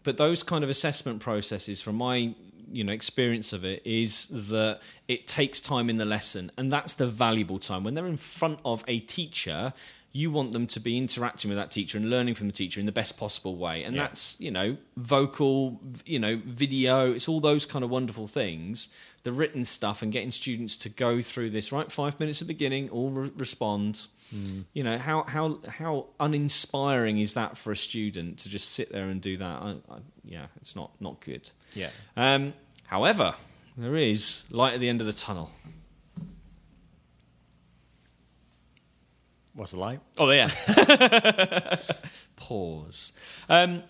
But 0.03 0.17
those 0.17 0.43
kind 0.43 0.65
of 0.65 0.71
assessment 0.71 1.21
processes, 1.21 1.81
from 1.81 1.97
my 1.97 2.35
you 2.71 2.85
know 2.85 2.93
experience 2.93 3.53
of 3.53 3.65
it 3.65 3.83
is 3.85 4.27
that 4.31 4.81
it 5.09 5.27
takes 5.27 5.61
time 5.61 5.91
in 5.91 5.97
the 5.97 6.05
lesson, 6.05 6.51
and 6.57 6.73
that's 6.73 6.95
the 6.95 7.07
valuable 7.07 7.59
time 7.59 7.85
when 7.85 7.95
they're 7.95 8.07
in 8.07 8.17
front 8.17 8.61
of 8.65 8.85
a 8.89 9.01
teacher. 9.01 9.73
You 10.13 10.33
want 10.33 10.51
them 10.51 10.67
to 10.69 10.81
be 10.81 10.99
interacting 10.99 11.51
with 11.51 11.59
that 11.59 11.71
teacher 11.71 11.97
and 11.97 12.11
learning 12.11 12.35
from 12.35 12.49
the 12.49 12.53
teacher 12.53 12.81
in 12.81 12.87
the 12.87 12.91
best 12.93 13.17
possible 13.17 13.55
way, 13.57 13.85
and 13.85 13.95
Yeah. 13.95 14.03
that's 14.09 14.41
you 14.41 14.51
know 14.51 14.77
vocal, 14.97 15.81
you 16.05 16.19
know 16.19 16.41
video. 16.45 17.13
It's 17.13 17.29
all 17.29 17.41
those 17.41 17.65
kind 17.67 17.85
of 17.85 17.91
wonderful 17.91 18.27
things. 18.27 18.89
The 19.23 19.33
written 19.33 19.65
stuff 19.65 20.03
and 20.03 20.11
getting 20.13 20.31
students 20.31 20.77
to 20.79 20.89
go 20.89 21.21
through 21.23 21.51
this 21.51 21.71
right 21.73 21.91
five 21.93 22.19
minutes 22.19 22.41
at 22.41 22.49
the 22.49 22.55
beginning, 22.55 22.89
all 22.91 23.11
re- 23.11 23.31
respond. 23.37 24.07
You 24.33 24.85
know 24.85 24.97
how 24.97 25.25
how 25.25 25.59
how 25.69 26.07
uninspiring 26.21 27.19
is 27.19 27.35
that 27.35 27.59
for 27.59 27.73
a 27.73 27.77
student 27.77 28.39
to 28.41 28.49
just 28.49 28.71
sit 28.73 28.93
there 28.93 29.09
and 29.09 29.21
do 29.21 29.37
that? 29.37 29.45
I, 29.45 29.77
I, 29.91 29.99
yeah, 30.25 30.47
it's 30.61 30.77
not 30.77 30.93
not 31.01 31.21
good. 31.21 31.51
Yeah. 31.75 31.91
Um, 32.17 32.55
however, 32.87 33.35
there 33.77 33.97
is 33.97 34.45
light 34.51 34.75
at 34.75 34.81
the 34.81 34.89
end 34.89 35.01
of 35.01 35.07
the 35.07 35.13
tunnel. 35.13 35.51
What's 39.55 39.73
the 39.73 39.79
light? 39.79 40.01
Oh, 40.17 40.31
yeah. 40.31 40.49
Pause. 42.37 43.13
Um, 43.49 43.83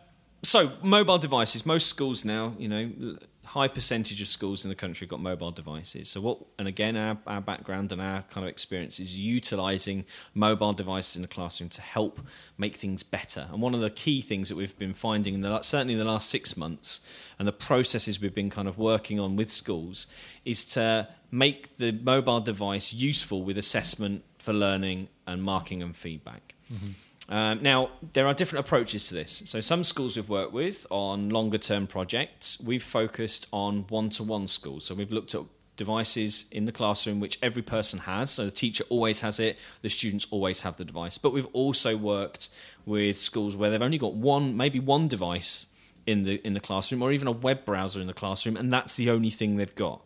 so, 0.42 0.72
mobile 0.82 1.18
devices. 1.18 1.66
Most 1.66 1.86
schools 1.86 2.24
now, 2.24 2.54
you 2.58 2.66
know, 2.66 3.18
high 3.50 3.66
percentage 3.66 4.22
of 4.22 4.28
schools 4.28 4.64
in 4.64 4.68
the 4.68 4.76
country 4.76 5.08
got 5.08 5.20
mobile 5.20 5.50
devices. 5.50 6.08
So, 6.08 6.20
what, 6.20 6.38
and 6.56 6.68
again, 6.68 6.96
our, 6.96 7.18
our 7.26 7.40
background 7.40 7.90
and 7.90 8.00
our 8.00 8.22
kind 8.30 8.46
of 8.46 8.48
experience 8.48 9.00
is 9.00 9.18
utilizing 9.18 10.04
mobile 10.34 10.72
devices 10.72 11.16
in 11.16 11.22
the 11.22 11.28
classroom 11.28 11.68
to 11.70 11.82
help 11.82 12.20
make 12.56 12.76
things 12.76 13.02
better. 13.02 13.48
And 13.50 13.60
one 13.60 13.74
of 13.74 13.80
the 13.80 13.90
key 13.90 14.22
things 14.22 14.50
that 14.50 14.56
we've 14.56 14.78
been 14.78 14.94
finding, 14.94 15.34
in 15.34 15.40
the, 15.40 15.62
certainly 15.62 15.94
in 15.94 15.98
the 15.98 16.04
last 16.04 16.30
six 16.30 16.56
months, 16.56 17.00
and 17.40 17.48
the 17.48 17.52
processes 17.52 18.20
we've 18.20 18.34
been 18.34 18.50
kind 18.50 18.68
of 18.68 18.78
working 18.78 19.18
on 19.18 19.34
with 19.34 19.50
schools, 19.50 20.06
is 20.44 20.64
to 20.66 21.08
make 21.32 21.76
the 21.78 21.90
mobile 21.90 22.40
device 22.40 22.92
useful 22.92 23.42
with 23.42 23.58
assessment 23.58 24.22
for 24.38 24.52
learning 24.52 25.08
and 25.26 25.42
marking 25.42 25.82
and 25.82 25.96
feedback. 25.96 26.54
Mm-hmm. 26.72 26.90
Um, 27.30 27.62
now, 27.62 27.90
there 28.12 28.26
are 28.26 28.34
different 28.34 28.66
approaches 28.66 29.06
to 29.08 29.14
this. 29.14 29.44
So, 29.46 29.60
some 29.60 29.84
schools 29.84 30.16
we've 30.16 30.28
worked 30.28 30.52
with 30.52 30.84
on 30.90 31.30
longer 31.30 31.58
term 31.58 31.86
projects, 31.86 32.58
we've 32.60 32.82
focused 32.82 33.46
on 33.52 33.84
one 33.88 34.08
to 34.10 34.24
one 34.24 34.48
schools. 34.48 34.84
So, 34.84 34.96
we've 34.96 35.12
looked 35.12 35.34
at 35.36 35.42
devices 35.76 36.46
in 36.50 36.66
the 36.66 36.72
classroom 36.72 37.20
which 37.20 37.38
every 37.40 37.62
person 37.62 38.00
has. 38.00 38.32
So, 38.32 38.46
the 38.46 38.50
teacher 38.50 38.82
always 38.88 39.20
has 39.20 39.38
it, 39.38 39.58
the 39.82 39.88
students 39.88 40.26
always 40.32 40.62
have 40.62 40.76
the 40.76 40.84
device. 40.84 41.18
But 41.18 41.32
we've 41.32 41.46
also 41.52 41.96
worked 41.96 42.48
with 42.84 43.16
schools 43.16 43.54
where 43.54 43.70
they've 43.70 43.80
only 43.80 43.98
got 43.98 44.14
one, 44.14 44.56
maybe 44.56 44.80
one 44.80 45.06
device 45.06 45.66
in 46.10 46.24
the 46.24 46.44
in 46.46 46.54
the 46.54 46.60
classroom 46.60 47.02
or 47.02 47.12
even 47.12 47.28
a 47.28 47.32
web 47.32 47.64
browser 47.64 48.00
in 48.00 48.06
the 48.06 48.14
classroom 48.14 48.56
and 48.56 48.72
that's 48.72 48.96
the 48.96 49.10
only 49.10 49.30
thing 49.30 49.56
they've 49.56 49.74
got. 49.74 50.04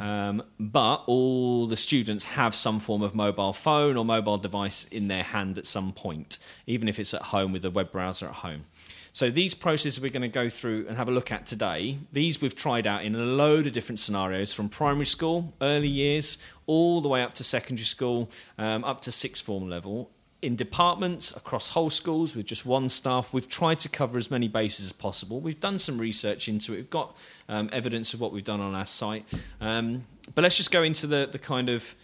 Um, 0.00 0.42
but 0.60 1.02
all 1.06 1.66
the 1.66 1.76
students 1.76 2.24
have 2.26 2.54
some 2.54 2.80
form 2.80 3.02
of 3.02 3.14
mobile 3.14 3.52
phone 3.52 3.96
or 3.96 4.04
mobile 4.04 4.38
device 4.38 4.84
in 4.84 5.08
their 5.08 5.22
hand 5.22 5.58
at 5.58 5.66
some 5.66 5.92
point 5.92 6.38
even 6.66 6.88
if 6.88 6.98
it's 6.98 7.14
at 7.14 7.22
home 7.22 7.52
with 7.52 7.64
a 7.64 7.70
web 7.70 7.90
browser 7.90 8.26
at 8.26 8.34
home. 8.34 8.64
So 9.12 9.30
these 9.30 9.54
processes 9.54 10.00
we're 10.00 10.10
going 10.10 10.22
to 10.22 10.28
go 10.28 10.48
through 10.50 10.86
and 10.88 10.96
have 10.96 11.08
a 11.08 11.12
look 11.12 11.32
at 11.32 11.46
today 11.46 11.98
these 12.12 12.40
we've 12.42 12.54
tried 12.54 12.86
out 12.86 13.04
in 13.04 13.14
a 13.14 13.18
load 13.18 13.66
of 13.66 13.72
different 13.72 14.00
scenarios 14.00 14.52
from 14.52 14.68
primary 14.68 15.06
school 15.06 15.54
early 15.60 15.88
years 15.88 16.38
all 16.66 17.00
the 17.00 17.08
way 17.08 17.22
up 17.22 17.32
to 17.34 17.44
secondary 17.44 17.84
school 17.84 18.30
um, 18.58 18.84
up 18.84 19.00
to 19.00 19.12
sixth 19.12 19.44
form 19.44 19.70
level 19.70 20.10
in 20.46 20.54
departments 20.54 21.36
across 21.36 21.70
whole 21.70 21.90
schools 21.90 22.36
with 22.36 22.46
just 22.46 22.64
one 22.64 22.88
staff. 22.88 23.32
We've 23.32 23.48
tried 23.48 23.80
to 23.80 23.88
cover 23.88 24.16
as 24.16 24.30
many 24.30 24.46
bases 24.46 24.86
as 24.86 24.92
possible. 24.92 25.40
We've 25.40 25.58
done 25.58 25.80
some 25.80 25.98
research 25.98 26.48
into 26.48 26.72
it. 26.72 26.76
We've 26.76 26.90
got 26.90 27.16
um, 27.48 27.68
evidence 27.72 28.14
of 28.14 28.20
what 28.20 28.32
we've 28.32 28.44
done 28.44 28.60
on 28.60 28.72
our 28.72 28.86
site. 28.86 29.24
Um, 29.60 30.04
but 30.36 30.42
let's 30.42 30.56
just 30.56 30.70
go 30.70 30.84
into 30.84 31.08
the, 31.08 31.28
the 31.30 31.40
kind 31.40 31.68
of 31.68 31.96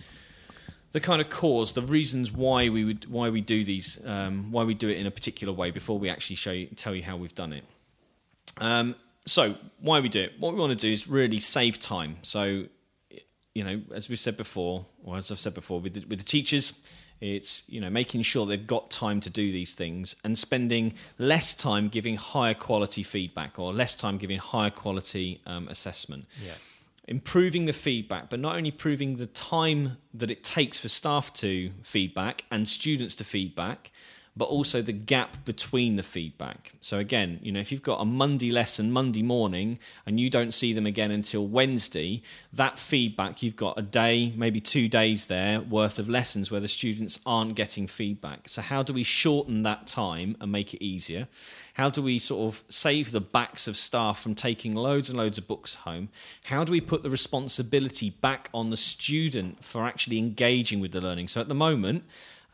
the 0.90 1.00
kind 1.00 1.22
of 1.22 1.30
cause, 1.30 1.72
the 1.72 1.82
reasons 1.82 2.32
why 2.32 2.68
we 2.68 2.84
would 2.84 3.08
why 3.08 3.30
we 3.30 3.40
do 3.40 3.64
these, 3.64 4.04
um, 4.04 4.50
why 4.50 4.64
we 4.64 4.74
do 4.74 4.88
it 4.88 4.96
in 4.96 5.06
a 5.06 5.10
particular 5.12 5.52
way 5.52 5.70
before 5.70 5.96
we 5.96 6.10
actually 6.10 6.36
show 6.36 6.50
you, 6.50 6.66
tell 6.66 6.96
you 6.96 7.04
how 7.04 7.16
we've 7.16 7.36
done 7.36 7.52
it. 7.52 7.64
Um, 8.58 8.96
so 9.24 9.54
why 9.80 10.00
we 10.00 10.08
do 10.08 10.20
it? 10.20 10.32
What 10.40 10.52
we 10.52 10.58
want 10.58 10.76
to 10.76 10.86
do 10.86 10.92
is 10.92 11.06
really 11.06 11.38
save 11.38 11.78
time. 11.78 12.16
So 12.22 12.64
you 13.54 13.62
know, 13.62 13.82
as 13.94 14.08
we've 14.08 14.18
said 14.18 14.36
before, 14.36 14.84
or 15.04 15.16
as 15.18 15.30
I've 15.30 15.38
said 15.38 15.54
before, 15.54 15.78
with 15.80 15.94
the, 15.94 16.04
with 16.06 16.18
the 16.18 16.24
teachers, 16.24 16.80
it's 17.22 17.62
you 17.68 17.80
know 17.80 17.88
making 17.88 18.22
sure 18.22 18.44
they've 18.44 18.66
got 18.66 18.90
time 18.90 19.20
to 19.20 19.30
do 19.30 19.52
these 19.52 19.74
things 19.74 20.16
and 20.24 20.36
spending 20.36 20.92
less 21.18 21.54
time 21.54 21.88
giving 21.88 22.16
higher 22.16 22.54
quality 22.54 23.04
feedback 23.04 23.58
or 23.58 23.72
less 23.72 23.94
time 23.94 24.18
giving 24.18 24.38
higher 24.38 24.70
quality 24.70 25.40
um, 25.46 25.68
assessment. 25.68 26.26
Yeah. 26.44 26.54
Improving 27.06 27.66
the 27.66 27.72
feedback, 27.72 28.28
but 28.30 28.40
not 28.40 28.56
only 28.56 28.70
improving 28.70 29.16
the 29.16 29.26
time 29.26 29.98
that 30.14 30.30
it 30.30 30.42
takes 30.42 30.78
for 30.78 30.88
staff 30.88 31.32
to 31.34 31.70
feedback 31.82 32.44
and 32.50 32.68
students 32.68 33.14
to 33.16 33.24
feedback, 33.24 33.91
but 34.34 34.46
also 34.46 34.80
the 34.80 34.92
gap 34.92 35.44
between 35.44 35.96
the 35.96 36.02
feedback. 36.02 36.72
So 36.80 36.98
again, 36.98 37.38
you 37.42 37.52
know, 37.52 37.60
if 37.60 37.70
you've 37.70 37.82
got 37.82 38.00
a 38.00 38.06
Monday 38.06 38.50
lesson 38.50 38.90
Monday 38.90 39.22
morning 39.22 39.78
and 40.06 40.18
you 40.18 40.30
don't 40.30 40.54
see 40.54 40.72
them 40.72 40.86
again 40.86 41.10
until 41.10 41.46
Wednesday, 41.46 42.22
that 42.50 42.78
feedback 42.78 43.42
you've 43.42 43.56
got 43.56 43.78
a 43.78 43.82
day, 43.82 44.32
maybe 44.34 44.58
2 44.58 44.88
days 44.88 45.26
there 45.26 45.60
worth 45.60 45.98
of 45.98 46.08
lessons 46.08 46.50
where 46.50 46.62
the 46.62 46.68
students 46.68 47.20
aren't 47.26 47.56
getting 47.56 47.86
feedback. 47.86 48.48
So 48.48 48.62
how 48.62 48.82
do 48.82 48.94
we 48.94 49.02
shorten 49.02 49.64
that 49.64 49.86
time 49.86 50.36
and 50.40 50.50
make 50.50 50.72
it 50.72 50.82
easier? 50.82 51.28
How 51.74 51.90
do 51.90 52.00
we 52.00 52.18
sort 52.18 52.54
of 52.54 52.62
save 52.70 53.12
the 53.12 53.20
backs 53.20 53.68
of 53.68 53.76
staff 53.76 54.22
from 54.22 54.34
taking 54.34 54.74
loads 54.74 55.10
and 55.10 55.18
loads 55.18 55.36
of 55.36 55.46
books 55.46 55.74
home? 55.74 56.08
How 56.44 56.64
do 56.64 56.72
we 56.72 56.80
put 56.80 57.02
the 57.02 57.10
responsibility 57.10 58.10
back 58.10 58.48
on 58.54 58.70
the 58.70 58.76
student 58.78 59.62
for 59.62 59.84
actually 59.84 60.18
engaging 60.18 60.80
with 60.80 60.92
the 60.92 61.02
learning? 61.02 61.28
So 61.28 61.40
at 61.40 61.48
the 61.48 61.54
moment, 61.54 62.04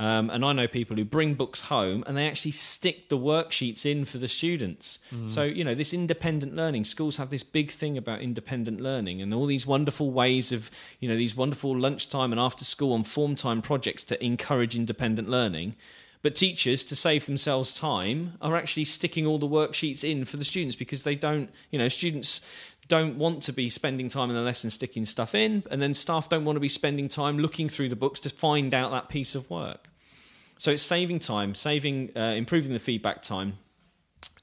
um, 0.00 0.30
and 0.30 0.44
I 0.44 0.52
know 0.52 0.68
people 0.68 0.96
who 0.96 1.04
bring 1.04 1.34
books 1.34 1.62
home 1.62 2.04
and 2.06 2.16
they 2.16 2.28
actually 2.28 2.52
stick 2.52 3.08
the 3.08 3.18
worksheets 3.18 3.84
in 3.84 4.04
for 4.04 4.18
the 4.18 4.28
students. 4.28 5.00
So, 5.28 5.42
you 5.42 5.64
know, 5.64 5.74
this 5.74 5.92
independent 5.92 6.54
learning, 6.54 6.84
schools 6.84 7.16
have 7.16 7.30
this 7.30 7.42
big 7.42 7.72
thing 7.72 7.98
about 7.98 8.20
independent 8.20 8.80
learning 8.80 9.20
and 9.20 9.34
all 9.34 9.46
these 9.46 9.66
wonderful 9.66 10.12
ways 10.12 10.52
of, 10.52 10.70
you 11.00 11.08
know, 11.08 11.16
these 11.16 11.34
wonderful 11.34 11.76
lunchtime 11.76 12.30
and 12.32 12.40
after 12.40 12.64
school 12.64 12.94
and 12.94 13.08
form 13.08 13.34
time 13.34 13.60
projects 13.60 14.04
to 14.04 14.24
encourage 14.24 14.76
independent 14.76 15.28
learning. 15.28 15.74
But 16.22 16.34
teachers, 16.34 16.82
to 16.84 16.96
save 16.96 17.26
themselves 17.26 17.78
time, 17.78 18.34
are 18.40 18.56
actually 18.56 18.84
sticking 18.84 19.26
all 19.26 19.38
the 19.38 19.48
worksheets 19.48 20.02
in 20.02 20.24
for 20.24 20.36
the 20.36 20.44
students 20.44 20.76
because 20.76 21.04
they 21.04 21.14
don't, 21.14 21.50
you 21.70 21.78
know, 21.78 21.88
students 21.88 22.40
don't 22.88 23.18
want 23.18 23.42
to 23.44 23.52
be 23.52 23.68
spending 23.68 24.08
time 24.08 24.30
in 24.30 24.36
the 24.36 24.42
lesson 24.42 24.70
sticking 24.70 25.04
stuff 25.04 25.34
in, 25.34 25.62
and 25.70 25.80
then 25.80 25.94
staff 25.94 26.28
don't 26.28 26.44
want 26.44 26.56
to 26.56 26.60
be 26.60 26.68
spending 26.68 27.08
time 27.08 27.38
looking 27.38 27.68
through 27.68 27.88
the 27.88 27.96
books 27.96 28.18
to 28.20 28.30
find 28.30 28.74
out 28.74 28.90
that 28.90 29.08
piece 29.08 29.34
of 29.34 29.48
work. 29.50 29.87
So 30.58 30.72
it's 30.72 30.82
saving 30.82 31.20
time, 31.20 31.54
saving, 31.54 32.10
uh, 32.16 32.34
improving 32.36 32.72
the 32.72 32.78
feedback 32.78 33.22
time. 33.22 33.58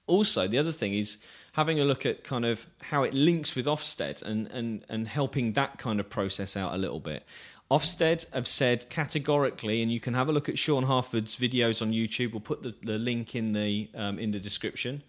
Also, 0.08 0.48
the 0.48 0.58
other 0.58 0.72
thing 0.72 0.94
is 0.94 1.18
having 1.54 1.80
a 1.80 1.86
look 1.86 2.06
at 2.06 2.24
kind 2.24 2.46
of 2.46 2.66
how 2.82 3.04
it 3.04 3.14
links 3.14 3.56
with 3.56 3.66
Ofsted 3.66 4.22
and, 4.22 4.48
and, 4.48 4.86
and 4.90 5.08
helping 5.08 5.54
that 5.54 5.78
kind 5.78 6.00
of 6.00 6.10
process 6.10 6.56
out 6.56 6.74
a 6.74 6.78
little 6.78 7.00
bit. 7.00 7.24
Ofsted 7.70 8.32
have 8.34 8.48
said 8.48 8.90
categorically, 8.90 9.82
and 9.82 9.92
you 9.92 10.00
can 10.00 10.14
have 10.14 10.30
a 10.30 10.32
look 10.32 10.48
at 10.48 10.58
Sean 10.58 10.84
Harford's 10.84 11.36
videos 11.36 11.82
on 11.82 11.92
YouTube. 11.92 12.32
We'll 12.32 12.42
put 12.42 12.62
the, 12.62 12.76
the 12.84 13.00
link 13.00 13.36
in 13.36 13.54
the 13.54 13.90
um, 13.96 14.20
in 14.20 14.32
the 14.32 14.40
description. 14.40 15.02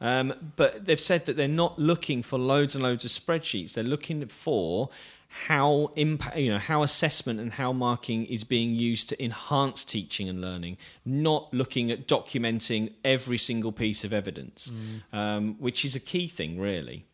Um, 0.00 0.52
but 0.56 0.86
they've 0.86 1.00
said 1.00 1.26
that 1.26 1.36
they're 1.36 1.48
not 1.48 1.78
looking 1.78 2.22
for 2.22 2.38
loads 2.38 2.74
and 2.74 2.82
loads 2.82 3.04
of 3.04 3.10
spreadsheets. 3.10 3.74
They're 3.74 3.84
looking 3.84 4.26
for 4.26 4.88
how 5.28 5.90
impact, 5.94 6.36
you 6.38 6.50
know, 6.50 6.58
how 6.58 6.82
assessment 6.82 7.38
and 7.38 7.52
how 7.52 7.72
marking 7.72 8.24
is 8.26 8.44
being 8.44 8.74
used 8.74 9.08
to 9.10 9.22
enhance 9.22 9.84
teaching 9.84 10.28
and 10.28 10.40
learning. 10.40 10.78
Not 11.04 11.52
looking 11.52 11.90
at 11.90 12.08
documenting 12.08 12.94
every 13.04 13.38
single 13.38 13.72
piece 13.72 14.04
of 14.04 14.12
evidence, 14.12 14.72
um, 15.12 15.56
which 15.58 15.84
is 15.84 15.94
a 15.94 16.00
key 16.00 16.28
thing, 16.28 16.58
really. 16.58 17.06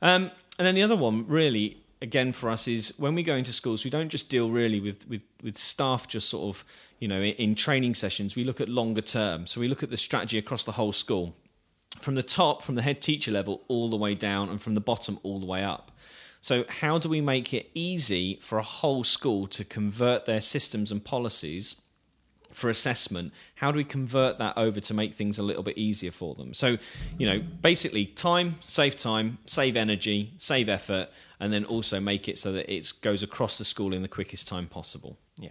Um, 0.00 0.30
and 0.58 0.66
then 0.66 0.74
the 0.74 0.82
other 0.82 0.96
one, 0.96 1.26
really, 1.26 1.82
again 2.00 2.32
for 2.32 2.50
us 2.50 2.68
is 2.68 2.94
when 2.98 3.14
we 3.14 3.22
go 3.22 3.34
into 3.34 3.52
schools, 3.52 3.84
we 3.84 3.90
don't 3.90 4.08
just 4.08 4.28
deal 4.28 4.50
really 4.50 4.80
with 4.80 5.08
with, 5.08 5.22
with 5.42 5.58
staff 5.58 6.08
just 6.08 6.28
sort 6.28 6.56
of 6.56 6.64
you 6.98 7.08
know 7.08 7.20
in, 7.20 7.34
in 7.34 7.54
training 7.54 7.94
sessions. 7.94 8.36
We 8.36 8.44
look 8.44 8.60
at 8.60 8.68
longer 8.68 9.02
term, 9.02 9.46
so 9.46 9.60
we 9.60 9.68
look 9.68 9.82
at 9.82 9.90
the 9.90 9.96
strategy 9.96 10.38
across 10.38 10.64
the 10.64 10.72
whole 10.72 10.92
school, 10.92 11.36
from 11.98 12.14
the 12.14 12.22
top, 12.22 12.62
from 12.62 12.74
the 12.74 12.82
head 12.82 13.00
teacher 13.00 13.30
level, 13.30 13.62
all 13.68 13.90
the 13.90 13.96
way 13.96 14.14
down, 14.14 14.48
and 14.48 14.60
from 14.60 14.74
the 14.74 14.80
bottom 14.80 15.18
all 15.22 15.40
the 15.40 15.46
way 15.46 15.62
up. 15.62 15.92
So 16.40 16.64
how 16.68 16.98
do 16.98 17.08
we 17.08 17.20
make 17.20 17.52
it 17.52 17.70
easy 17.74 18.38
for 18.40 18.58
a 18.58 18.62
whole 18.62 19.04
school 19.04 19.46
to 19.48 19.64
convert 19.64 20.26
their 20.26 20.40
systems 20.40 20.90
and 20.92 21.04
policies? 21.04 21.80
for 22.52 22.70
assessment 22.70 23.34
how 23.56 23.70
do 23.70 23.76
we 23.76 23.84
convert 23.84 24.38
that 24.38 24.56
over 24.56 24.80
to 24.80 24.94
make 24.94 25.12
things 25.12 25.38
a 25.38 25.42
little 25.42 25.62
bit 25.62 25.76
easier 25.76 26.10
for 26.10 26.34
them 26.36 26.54
so 26.54 26.78
you 27.18 27.26
know 27.26 27.38
basically 27.60 28.06
time 28.06 28.58
save 28.64 28.96
time 28.96 29.36
save 29.44 29.76
energy 29.76 30.32
save 30.38 30.66
effort 30.66 31.10
and 31.38 31.52
then 31.52 31.66
also 31.66 32.00
make 32.00 32.28
it 32.28 32.38
so 32.38 32.52
that 32.52 32.72
it 32.72 32.90
goes 33.02 33.22
across 33.22 33.58
the 33.58 33.64
school 33.64 33.92
in 33.92 34.00
the 34.00 34.08
quickest 34.08 34.48
time 34.48 34.66
possible 34.66 35.18
Yeah, 35.38 35.50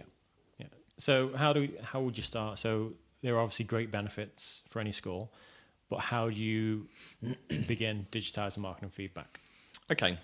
yeah. 0.58 0.66
So 0.98 1.30
how 1.36 1.52
do 1.52 1.68
how 1.82 2.00
would 2.00 2.16
you 2.16 2.22
start? 2.22 2.58
So 2.58 2.94
there 3.22 3.34
are 3.36 3.40
obviously 3.40 3.64
great 3.64 3.90
benefits 3.90 4.62
for 4.68 4.80
any 4.80 4.92
school, 4.92 5.32
but 5.88 6.00
how 6.00 6.28
do 6.28 6.36
you 6.36 6.88
begin 7.66 8.06
digitizing 8.10 8.58
marketing 8.58 8.90
feedback? 8.90 9.40
Okay. 9.90 10.18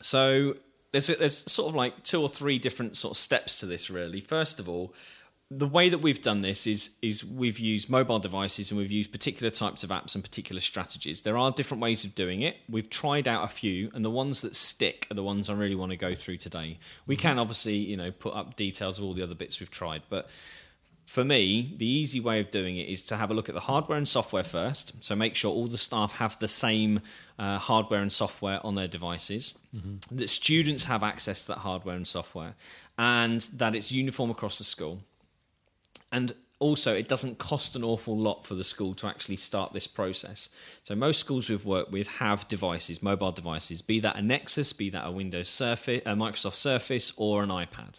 So 0.00 0.56
there's 0.92 1.08
there's 1.08 1.50
sort 1.50 1.68
of 1.68 1.74
like 1.74 2.02
two 2.04 2.20
or 2.20 2.28
three 2.28 2.58
different 2.58 2.96
sort 2.96 3.12
of 3.12 3.18
steps 3.18 3.60
to 3.60 3.66
this 3.66 3.90
really. 3.90 4.20
First 4.20 4.60
of 4.60 4.68
all, 4.68 4.94
the 5.50 5.66
way 5.66 5.90
that 5.90 5.98
we've 5.98 6.22
done 6.22 6.40
this 6.40 6.66
is 6.66 6.96
is 7.02 7.24
we've 7.24 7.58
used 7.58 7.90
mobile 7.90 8.18
devices 8.18 8.70
and 8.70 8.78
we've 8.78 8.90
used 8.90 9.12
particular 9.12 9.50
types 9.50 9.84
of 9.84 9.90
apps 9.90 10.14
and 10.14 10.24
particular 10.24 10.60
strategies. 10.60 11.22
There 11.22 11.36
are 11.36 11.50
different 11.50 11.82
ways 11.82 12.04
of 12.04 12.14
doing 12.14 12.40
it. 12.40 12.56
We've 12.68 12.88
tried 12.88 13.28
out 13.28 13.44
a 13.44 13.48
few, 13.48 13.90
and 13.94 14.04
the 14.04 14.10
ones 14.10 14.40
that 14.40 14.56
stick 14.56 15.06
are 15.10 15.14
the 15.14 15.22
ones 15.22 15.50
I 15.50 15.54
really 15.54 15.74
want 15.74 15.90
to 15.90 15.96
go 15.96 16.14
through 16.14 16.38
today. 16.38 16.78
We 17.06 17.16
can 17.16 17.38
obviously, 17.38 17.76
you 17.76 17.96
know, 17.96 18.10
put 18.10 18.34
up 18.34 18.56
details 18.56 18.98
of 18.98 19.04
all 19.04 19.12
the 19.12 19.22
other 19.22 19.34
bits 19.34 19.60
we've 19.60 19.70
tried, 19.70 20.02
but 20.08 20.28
for 21.06 21.24
me, 21.24 21.74
the 21.76 21.86
easy 21.86 22.20
way 22.20 22.40
of 22.40 22.50
doing 22.50 22.76
it 22.76 22.88
is 22.88 23.02
to 23.04 23.16
have 23.16 23.30
a 23.30 23.34
look 23.34 23.48
at 23.48 23.54
the 23.54 23.62
hardware 23.62 23.98
and 23.98 24.08
software 24.08 24.44
first. 24.44 24.94
So 25.00 25.16
make 25.16 25.34
sure 25.34 25.52
all 25.52 25.66
the 25.66 25.78
staff 25.78 26.12
have 26.12 26.38
the 26.38 26.48
same 26.48 27.00
uh, 27.38 27.58
hardware 27.58 28.00
and 28.00 28.12
software 28.12 28.64
on 28.64 28.74
their 28.74 28.88
devices, 28.88 29.54
mm-hmm. 29.74 30.16
that 30.16 30.30
students 30.30 30.84
have 30.84 31.02
access 31.02 31.42
to 31.42 31.48
that 31.48 31.58
hardware 31.58 31.96
and 31.96 32.06
software, 32.06 32.54
and 32.96 33.40
that 33.54 33.74
it's 33.74 33.90
uniform 33.90 34.30
across 34.30 34.58
the 34.58 34.64
school 34.64 35.00
and 36.12 36.34
also 36.60 36.94
it 36.94 37.08
doesn't 37.08 37.38
cost 37.38 37.74
an 37.74 37.82
awful 37.82 38.16
lot 38.16 38.46
for 38.46 38.54
the 38.54 38.62
school 38.62 38.94
to 38.94 39.08
actually 39.08 39.36
start 39.36 39.72
this 39.72 39.88
process. 39.88 40.48
So 40.84 40.94
most 40.94 41.18
schools 41.18 41.48
we've 41.48 41.64
worked 41.64 41.90
with 41.90 42.06
have 42.06 42.46
devices, 42.46 43.02
mobile 43.02 43.32
devices, 43.32 43.82
be 43.82 43.98
that 44.00 44.16
a 44.16 44.22
Nexus, 44.22 44.72
be 44.72 44.90
that 44.90 45.04
a 45.04 45.10
Windows 45.10 45.48
Surface, 45.48 46.02
a 46.06 46.10
Microsoft 46.10 46.54
Surface, 46.54 47.12
or 47.16 47.42
an 47.42 47.48
iPad. 47.48 47.98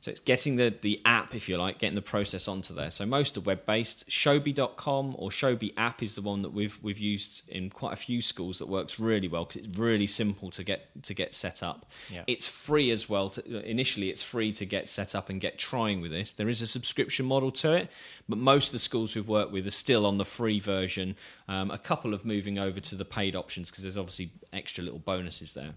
So 0.00 0.12
it's 0.12 0.20
getting 0.20 0.56
the, 0.56 0.72
the 0.80 1.00
app, 1.04 1.34
if 1.34 1.48
you 1.48 1.56
like, 1.56 1.78
getting 1.78 1.96
the 1.96 2.02
process 2.02 2.46
onto 2.46 2.72
there. 2.72 2.90
So 2.90 3.04
most 3.04 3.36
are 3.36 3.40
web 3.40 3.66
based. 3.66 4.08
Showbie.com 4.08 5.16
or 5.18 5.30
Showbie 5.30 5.74
app 5.76 6.02
is 6.04 6.14
the 6.14 6.22
one 6.22 6.42
that 6.42 6.50
we've 6.50 6.78
we've 6.82 6.98
used 6.98 7.48
in 7.48 7.68
quite 7.70 7.92
a 7.94 7.96
few 7.96 8.22
schools 8.22 8.58
that 8.60 8.68
works 8.68 9.00
really 9.00 9.26
well 9.26 9.44
because 9.44 9.66
it's 9.66 9.78
really 9.78 10.06
simple 10.06 10.50
to 10.52 10.62
get 10.62 11.02
to 11.02 11.14
get 11.14 11.34
set 11.34 11.64
up. 11.64 11.86
Yeah. 12.08 12.22
It's 12.28 12.46
free 12.46 12.92
as 12.92 13.08
well. 13.08 13.30
To, 13.30 13.68
initially, 13.68 14.08
it's 14.08 14.22
free 14.22 14.52
to 14.52 14.64
get 14.64 14.88
set 14.88 15.16
up 15.16 15.28
and 15.28 15.40
get 15.40 15.58
trying 15.58 16.00
with 16.00 16.12
this. 16.12 16.32
There 16.32 16.48
is 16.48 16.62
a 16.62 16.68
subscription 16.68 17.26
model 17.26 17.50
to 17.52 17.72
it, 17.72 17.90
but 18.28 18.38
most 18.38 18.68
of 18.68 18.72
the 18.72 18.78
schools 18.78 19.16
we've 19.16 19.28
worked 19.28 19.50
with 19.50 19.66
are 19.66 19.72
still 19.72 20.06
on 20.06 20.18
the 20.18 20.24
free 20.24 20.60
version. 20.60 21.16
Um, 21.48 21.72
a 21.72 21.78
couple 21.78 22.14
of 22.14 22.24
moving 22.24 22.56
over 22.56 22.78
to 22.78 22.94
the 22.94 23.04
paid 23.04 23.34
options 23.34 23.70
because 23.70 23.82
there's 23.82 23.98
obviously 23.98 24.30
extra 24.52 24.84
little 24.84 25.00
bonuses 25.00 25.54
there. 25.54 25.74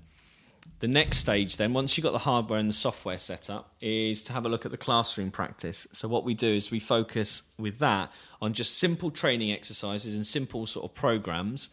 The 0.80 0.88
next 0.88 1.18
stage, 1.18 1.58
then, 1.58 1.74
once 1.74 1.96
you've 1.96 2.04
got 2.04 2.12
the 2.12 2.20
hardware 2.20 2.60
and 2.60 2.70
the 2.70 2.74
software 2.74 3.20
set 3.20 3.50
up, 3.50 3.76
is 3.82 4.24
to 4.24 4.34
have 4.34 4.46
a 4.46 4.50
look 4.50 4.66
at 4.66 4.72
the 4.72 4.78
classroom 4.78 5.30
practice. 5.30 5.88
So, 5.92 6.08
what 6.08 6.24
we 6.24 6.34
do 6.34 6.48
is 6.48 6.72
we 6.72 6.80
focus 6.80 7.44
with 7.60 7.78
that 7.80 8.12
on 8.42 8.54
just 8.54 8.78
simple 8.78 9.12
training 9.12 9.52
exercises 9.52 10.16
and 10.16 10.26
simple 10.26 10.66
sort 10.66 10.86
of 10.86 10.96
programs 10.96 11.70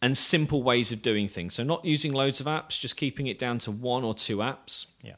and 0.00 0.16
simple 0.16 0.62
ways 0.62 0.92
of 0.92 1.02
doing 1.02 1.26
things. 1.26 1.54
So, 1.54 1.64
not 1.64 1.84
using 1.84 2.12
loads 2.12 2.38
of 2.38 2.46
apps, 2.46 2.78
just 2.78 2.96
keeping 2.96 3.26
it 3.26 3.40
down 3.40 3.58
to 3.58 3.72
one 3.72 4.04
or 4.04 4.14
two 4.14 4.36
apps. 4.36 4.86
Yeah 5.02 5.14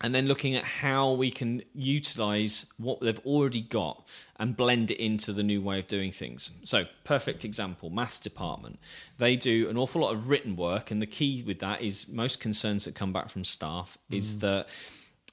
and 0.00 0.14
then 0.14 0.26
looking 0.26 0.54
at 0.54 0.64
how 0.64 1.12
we 1.12 1.30
can 1.30 1.62
utilize 1.74 2.72
what 2.76 3.00
they've 3.00 3.24
already 3.24 3.62
got 3.62 4.06
and 4.38 4.56
blend 4.56 4.90
it 4.90 5.02
into 5.02 5.32
the 5.32 5.42
new 5.42 5.62
way 5.62 5.78
of 5.78 5.86
doing 5.86 6.12
things. 6.12 6.50
So, 6.64 6.84
perfect 7.04 7.44
example 7.44 7.88
maths 7.88 8.18
department. 8.18 8.78
They 9.18 9.36
do 9.36 9.68
an 9.70 9.78
awful 9.78 10.02
lot 10.02 10.14
of 10.14 10.28
written 10.28 10.54
work, 10.54 10.90
and 10.90 11.00
the 11.00 11.06
key 11.06 11.42
with 11.46 11.60
that 11.60 11.80
is 11.80 12.08
most 12.08 12.40
concerns 12.40 12.84
that 12.84 12.94
come 12.94 13.12
back 13.12 13.30
from 13.30 13.44
staff 13.44 13.96
mm. 14.10 14.18
is 14.18 14.40
that 14.40 14.68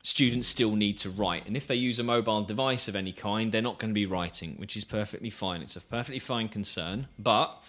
students 0.01 0.47
still 0.47 0.75
need 0.75 0.97
to 0.99 1.09
write. 1.09 1.45
And 1.45 1.57
if 1.57 1.67
they 1.67 1.75
use 1.75 1.99
a 1.99 2.03
mobile 2.03 2.43
device 2.43 2.87
of 2.87 2.95
any 2.95 3.13
kind, 3.13 3.51
they're 3.51 3.61
not 3.61 3.79
going 3.79 3.91
to 3.91 3.95
be 3.95 4.05
writing, 4.05 4.55
which 4.57 4.77
is 4.77 4.83
perfectly 4.83 5.29
fine. 5.29 5.61
It's 5.61 5.75
a 5.75 5.81
perfectly 5.81 6.19
fine 6.19 6.49
concern, 6.49 7.07
but 7.17 7.63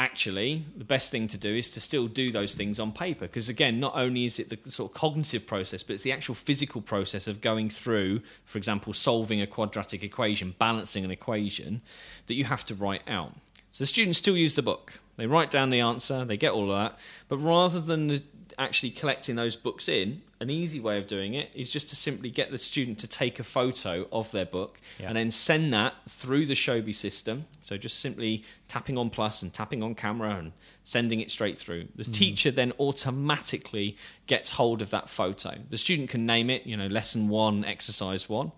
actually 0.00 0.64
the 0.74 0.84
best 0.84 1.10
thing 1.10 1.28
to 1.28 1.36
do 1.36 1.54
is 1.54 1.68
to 1.68 1.78
still 1.78 2.08
do 2.08 2.32
those 2.32 2.54
things 2.54 2.80
on 2.80 2.90
paper. 2.90 3.26
Because 3.26 3.50
again 3.50 3.78
not 3.78 3.94
only 3.94 4.24
is 4.24 4.38
it 4.38 4.48
the 4.48 4.70
sort 4.70 4.90
of 4.90 4.94
cognitive 4.94 5.46
process 5.46 5.82
but 5.82 5.92
it's 5.92 6.02
the 6.02 6.12
actual 6.12 6.34
physical 6.34 6.80
process 6.80 7.26
of 7.26 7.42
going 7.42 7.68
through 7.68 8.22
for 8.46 8.56
example 8.56 8.94
solving 8.94 9.42
a 9.42 9.46
quadratic 9.46 10.02
equation 10.02 10.54
balancing 10.58 11.04
an 11.04 11.10
equation 11.10 11.82
that 12.28 12.34
you 12.34 12.44
have 12.44 12.64
to 12.64 12.74
write 12.74 13.02
out. 13.06 13.34
So 13.70 13.84
the 13.84 13.86
students 13.86 14.18
still 14.18 14.36
use 14.36 14.56
the 14.56 14.62
book. 14.62 15.00
They 15.16 15.26
write 15.26 15.50
down 15.50 15.68
the 15.68 15.80
answer 15.80 16.24
they 16.24 16.38
get 16.38 16.52
all 16.52 16.72
of 16.72 16.78
that 16.78 16.98
but 17.28 17.36
rather 17.36 17.78
than 17.78 18.08
the 18.08 18.22
actually 18.60 18.90
collecting 18.90 19.36
those 19.36 19.56
books 19.56 19.88
in, 19.88 20.20
an 20.38 20.50
easy 20.50 20.78
way 20.78 20.98
of 20.98 21.06
doing 21.06 21.32
it 21.32 21.50
is 21.54 21.70
just 21.70 21.88
to 21.88 21.96
simply 21.96 22.30
get 22.30 22.50
the 22.50 22.58
student 22.58 22.98
to 22.98 23.06
take 23.06 23.40
a 23.40 23.44
photo 23.44 24.06
of 24.12 24.30
their 24.32 24.44
book 24.44 24.80
yeah. 24.98 25.08
and 25.08 25.16
then 25.16 25.30
send 25.30 25.72
that 25.72 25.94
through 26.08 26.44
the 26.44 26.54
Showbie 26.54 26.94
system. 26.94 27.46
So 27.62 27.78
just 27.78 27.98
simply 27.98 28.44
tapping 28.68 28.98
on 28.98 29.08
plus 29.08 29.42
and 29.42 29.52
tapping 29.52 29.82
on 29.82 29.94
camera 29.94 30.36
and 30.36 30.52
sending 30.84 31.20
it 31.20 31.30
straight 31.30 31.58
through. 31.58 31.88
The 31.96 32.04
mm. 32.04 32.12
teacher 32.12 32.50
then 32.50 32.72
automatically 32.78 33.96
gets 34.26 34.50
hold 34.50 34.82
of 34.82 34.90
that 34.90 35.08
photo. 35.08 35.56
The 35.70 35.78
student 35.78 36.10
can 36.10 36.26
name 36.26 36.50
it, 36.50 36.66
you 36.66 36.76
know, 36.76 36.86
lesson 36.86 37.28
one, 37.28 37.64
exercise 37.64 38.28
one, 38.28 38.52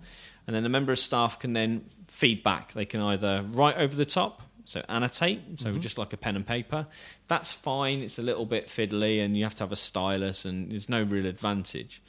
and 0.48 0.56
then 0.56 0.66
a 0.66 0.68
member 0.68 0.90
of 0.90 0.98
staff 0.98 1.38
can 1.38 1.52
then 1.52 1.88
feedback. 2.06 2.72
They 2.74 2.84
can 2.84 3.00
either 3.00 3.44
write 3.48 3.76
over 3.76 3.94
the 3.94 4.04
top 4.04 4.42
so 4.64 4.82
annotate, 4.88 5.60
so 5.60 5.70
mm-hmm. 5.70 5.80
just 5.80 5.98
like 5.98 6.12
a 6.12 6.16
pen 6.16 6.36
and 6.36 6.46
paper. 6.46 6.86
That's 7.28 7.52
fine. 7.52 8.00
It's 8.00 8.18
a 8.18 8.22
little 8.22 8.46
bit 8.46 8.68
fiddly, 8.68 9.24
and 9.24 9.36
you 9.36 9.44
have 9.44 9.54
to 9.56 9.64
have 9.64 9.72
a 9.72 9.76
stylus, 9.76 10.44
and 10.44 10.70
there's 10.70 10.88
no 10.88 11.02
real 11.02 11.26
advantage. 11.26 12.02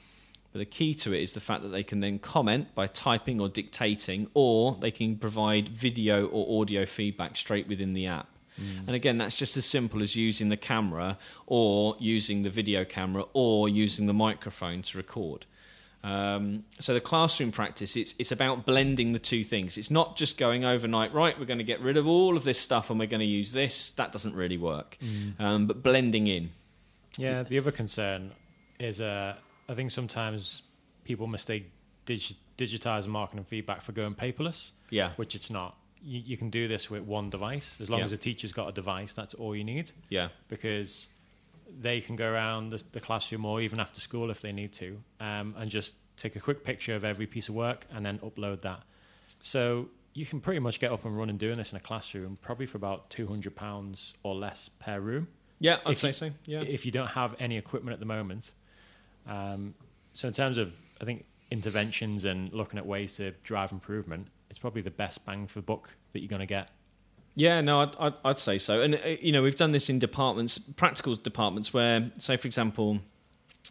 But 0.52 0.60
the 0.60 0.66
key 0.66 0.94
to 0.96 1.14
it 1.14 1.22
is 1.22 1.34
the 1.34 1.40
fact 1.40 1.64
that 1.64 1.70
they 1.70 1.84
can 1.84 2.00
then 2.00 2.20
comment 2.20 2.76
by 2.76 2.86
typing 2.86 3.42
or 3.42 3.50
dictating, 3.50 4.28
or 4.34 4.78
they 4.80 4.92
can 4.92 5.18
provide 5.18 5.70
video 5.70 6.28
or 6.28 6.62
audio 6.62 6.86
feedback 6.86 7.38
straight 7.38 7.68
within 7.68 7.94
the 7.94 8.06
app. 8.06 8.30
Mm. 8.62 8.88
And 8.88 8.96
again, 8.96 9.18
that's 9.18 9.36
just 9.36 9.58
as 9.58 9.66
simple 9.66 10.04
as 10.04 10.16
using 10.16 10.50
the 10.50 10.58
camera, 10.58 11.18
or 11.48 11.96
using 12.00 12.44
the 12.44 12.52
video 12.52 12.86
camera, 12.86 13.26
or 13.34 13.68
using 13.68 14.06
the 14.06 14.14
microphone 14.14 14.84
to 14.84 14.98
record. 14.98 15.48
Um, 16.04 16.66
so 16.80 16.94
the 16.94 17.02
classroom 17.02 17.52
practice, 17.52 17.96
it's 17.96 18.14
it's 18.20 18.32
about 18.32 18.66
blending 18.66 19.14
the 19.14 19.20
two 19.20 19.44
things. 19.44 19.78
It's 19.78 19.90
not 19.90 20.18
just 20.18 20.38
going 20.38 20.66
overnight. 20.66 21.14
Right, 21.14 21.38
we're 21.40 21.46
going 21.46 21.60
to 21.60 21.64
get 21.64 21.80
rid 21.80 21.96
of 21.96 22.06
all 22.06 22.36
of 22.36 22.44
this 22.44 22.60
stuff 22.60 22.90
and 22.90 23.00
we're 23.00 23.08
going 23.08 23.22
to 23.22 23.26
use 23.26 23.54
this. 23.54 23.92
That 23.92 24.12
doesn't 24.12 24.36
really 24.36 24.58
work. 24.58 24.98
Mm. 25.02 25.40
Um, 25.40 25.68
but 25.68 25.82
blending 25.82 26.28
in. 26.28 26.52
Yeah, 27.18 27.44
the 27.44 27.58
other 27.58 27.72
concern 27.72 28.32
is, 28.80 29.00
uh, 29.00 29.36
I 29.70 29.74
think 29.74 29.92
sometimes 29.92 30.64
people 31.04 31.28
mistake 31.28 31.72
dig- 32.06 32.36
digitize 32.58 33.08
marketing 33.08 33.46
feedback 33.46 33.82
for 33.82 33.94
going 33.94 34.16
paperless. 34.16 34.72
Yeah, 34.90 35.12
which 35.16 35.36
it's 35.36 35.50
not. 35.50 35.78
You, 36.02 36.20
you 36.26 36.36
can 36.36 36.50
do 36.50 36.68
this 36.68 36.90
with 36.90 37.04
one 37.04 37.30
device 37.30 37.78
as 37.80 37.90
long 37.90 38.00
yeah. 38.00 38.06
as 38.06 38.12
the 38.12 38.18
teacher's 38.18 38.52
got 38.52 38.68
a 38.68 38.74
device. 38.74 39.14
That's 39.14 39.36
all 39.36 39.56
you 39.56 39.64
need. 39.64 39.92
Yeah, 40.10 40.30
because 40.50 41.08
they 41.80 42.02
can 42.02 42.16
go 42.16 42.30
around 42.30 42.70
the, 42.70 42.84
the, 42.92 43.00
classroom 43.00 43.46
or 43.46 43.62
even 43.62 43.80
after 43.80 44.00
school 44.00 44.30
if 44.30 44.42
they 44.42 44.52
need 44.52 44.74
to 44.74 45.02
um, 45.20 45.56
and 45.58 45.70
just 45.70 45.96
take 46.18 46.36
a 46.36 46.40
quick 46.40 46.64
picture 46.64 46.96
of 46.96 47.04
every 47.04 47.26
piece 47.26 47.50
of 47.50 47.56
work 47.56 47.86
and 47.92 48.06
then 48.06 48.20
upload 48.20 48.62
that. 48.62 48.82
So 49.42 49.90
you 50.14 50.26
can 50.26 50.40
pretty 50.40 50.60
much 50.60 50.80
get 50.80 50.92
up 50.92 51.06
and 51.06 51.18
running 51.18 51.38
doing 51.38 51.58
this 51.58 51.72
in 51.72 51.78
a 51.78 51.82
classroom 51.82 52.38
probably 52.42 52.66
for 52.66 52.78
about 52.78 53.10
£200 53.10 54.14
or 54.24 54.36
less 54.36 54.70
per 54.80 55.00
room. 55.00 55.28
Yeah, 55.60 55.78
I'd 55.86 55.94
if 55.94 56.00
say 56.00 56.08
you, 56.08 56.14
so. 56.14 56.32
Yeah. 56.46 56.62
If 56.62 56.86
you 56.86 56.92
don't 56.92 57.08
have 57.08 57.36
any 57.40 57.58
equipment 57.58 57.94
at 57.94 58.00
the 58.00 58.06
moment. 58.06 58.52
Um, 59.28 59.74
so 60.14 60.28
in 60.28 60.34
terms 60.34 60.58
of, 60.58 60.74
I 61.02 61.06
think, 61.06 61.26
interventions 61.50 62.26
and 62.26 62.52
looking 62.54 62.78
at 62.78 62.86
ways 62.86 63.18
to 63.18 63.32
drive 63.44 63.72
improvement, 63.72 64.28
it's 64.50 64.60
probably 64.60 64.82
the 64.82 64.92
best 64.92 65.26
bang 65.26 65.48
for 65.48 65.62
buck 65.62 65.90
that 66.12 66.20
you're 66.20 66.30
going 66.30 66.42
to 66.42 66.46
get 66.46 66.70
yeah, 67.36 67.62
no, 67.62 67.82
I'd, 67.82 67.96
I'd, 67.98 68.14
I'd, 68.24 68.40
say 68.40 68.58
so. 68.58 68.82
And, 68.82 68.96
uh, 68.96 69.16
you 69.20 69.32
know, 69.32 69.42
we've 69.42 69.56
done 69.56 69.72
this 69.72 69.90
in 69.90 70.00
departments, 70.00 70.58
practical 70.58 71.16
departments, 71.16 71.74
where, 71.74 72.12
say, 72.20 72.38
for 72.38 72.48
example, 72.48 73.00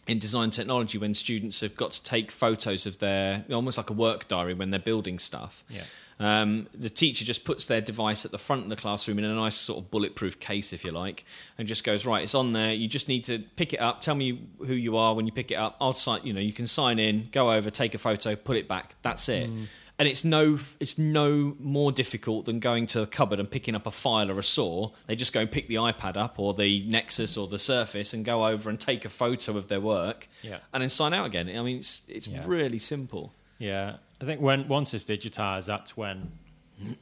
in 0.07 0.19
design 0.19 0.51
technology, 0.51 0.99
when 0.99 1.15
students 1.15 1.61
have 1.61 1.77
got 1.77 1.93
to 1.93 2.03
take 2.03 2.31
photos 2.31 2.87
of 2.87 2.99
their, 2.99 3.45
almost 3.51 3.77
like 3.77 3.91
a 3.91 3.93
work 3.93 4.27
diary 4.27 4.55
when 4.55 4.71
they're 4.71 4.81
building 4.81 5.19
stuff. 5.19 5.63
Yeah. 5.69 5.85
Um, 6.19 6.69
the 6.75 6.91
teacher 6.91 7.25
just 7.25 7.45
puts 7.45 7.65
their 7.65 7.81
device 7.81 8.25
at 8.25 8.31
the 8.31 8.39
front 8.39 8.65
of 8.65 8.69
the 8.69 8.77
classroom 8.77 9.19
in 9.19 9.25
a 9.25 9.35
nice 9.35 9.57
sort 9.57 9.79
of 9.79 9.91
bulletproof 9.91 10.39
case, 10.39 10.73
if 10.73 10.85
you 10.85 10.91
like, 10.91 11.25
and 11.57 11.67
just 11.67 11.85
goes 11.85 12.05
right. 12.05 12.23
It's 12.23 12.35
on 12.35 12.53
there. 12.53 12.73
You 12.73 12.87
just 12.87 13.09
need 13.09 13.25
to 13.27 13.41
pick 13.57 13.73
it 13.73 13.81
up. 13.81 14.01
Tell 14.01 14.15
me 14.15 14.47
who 14.59 14.75
you 14.75 14.97
are 14.97 15.15
when 15.15 15.27
you 15.27 15.33
pick 15.33 15.51
it 15.51 15.57
up. 15.57 15.77
I'll 15.81 15.95
sign. 15.95 16.21
You 16.25 16.33
know, 16.33 16.41
you 16.41 16.53
can 16.53 16.67
sign 16.67 16.99
in, 16.99 17.29
go 17.33 17.53
over, 17.53 17.71
take 17.71 17.95
a 17.95 17.99
photo, 17.99 18.37
put 18.37 18.57
it 18.57 18.69
back. 18.69 18.97
That's 19.03 19.29
it. 19.29 19.51
Mm 19.51 19.67
and 20.03 20.09
it's 20.09 20.25
no 20.25 20.59
it's 20.81 20.99
no 20.99 21.55
more 21.61 21.93
difficult 21.93 22.45
than 22.45 22.59
going 22.59 22.89
to 22.89 23.03
a 23.03 23.07
cupboard 23.07 23.39
and 23.39 23.49
picking 23.49 23.77
up 23.77 23.87
a 23.87 23.91
file 23.93 24.33
or 24.33 24.39
a 24.41 24.43
saw. 24.43 24.91
They 25.07 25.15
just 25.15 25.33
go 25.33 25.43
and 25.43 25.49
pick 25.49 25.69
the 25.69 25.77
iPad 25.77 26.17
up 26.17 26.41
or 26.41 26.55
the 26.55 26.85
Nexus 26.89 27.37
or 27.37 27.47
the 27.47 27.61
Surface 27.61 28.13
and 28.13 28.25
go 28.25 28.45
over 28.45 28.69
and 28.69 28.81
take 28.81 29.05
a 29.05 29.09
photo 29.09 29.57
of 29.57 29.69
their 29.69 29.81
work, 29.81 30.27
yeah. 30.43 30.59
and 30.73 30.83
then 30.83 30.89
sign 30.89 31.15
out 31.15 31.27
again. 31.27 31.49
I 31.49 31.63
mean, 31.63 31.77
it's 31.77 32.03
it's 32.09 32.27
yeah. 32.27 32.43
really 32.45 32.81
simple. 32.81 33.33
Yeah, 33.59 33.99
I 34.21 34.25
think 34.25 34.41
when 34.41 34.67
once 34.67 34.93
it's 34.93 35.05
digitized, 35.05 35.67
that's 35.67 35.97
when 35.97 36.33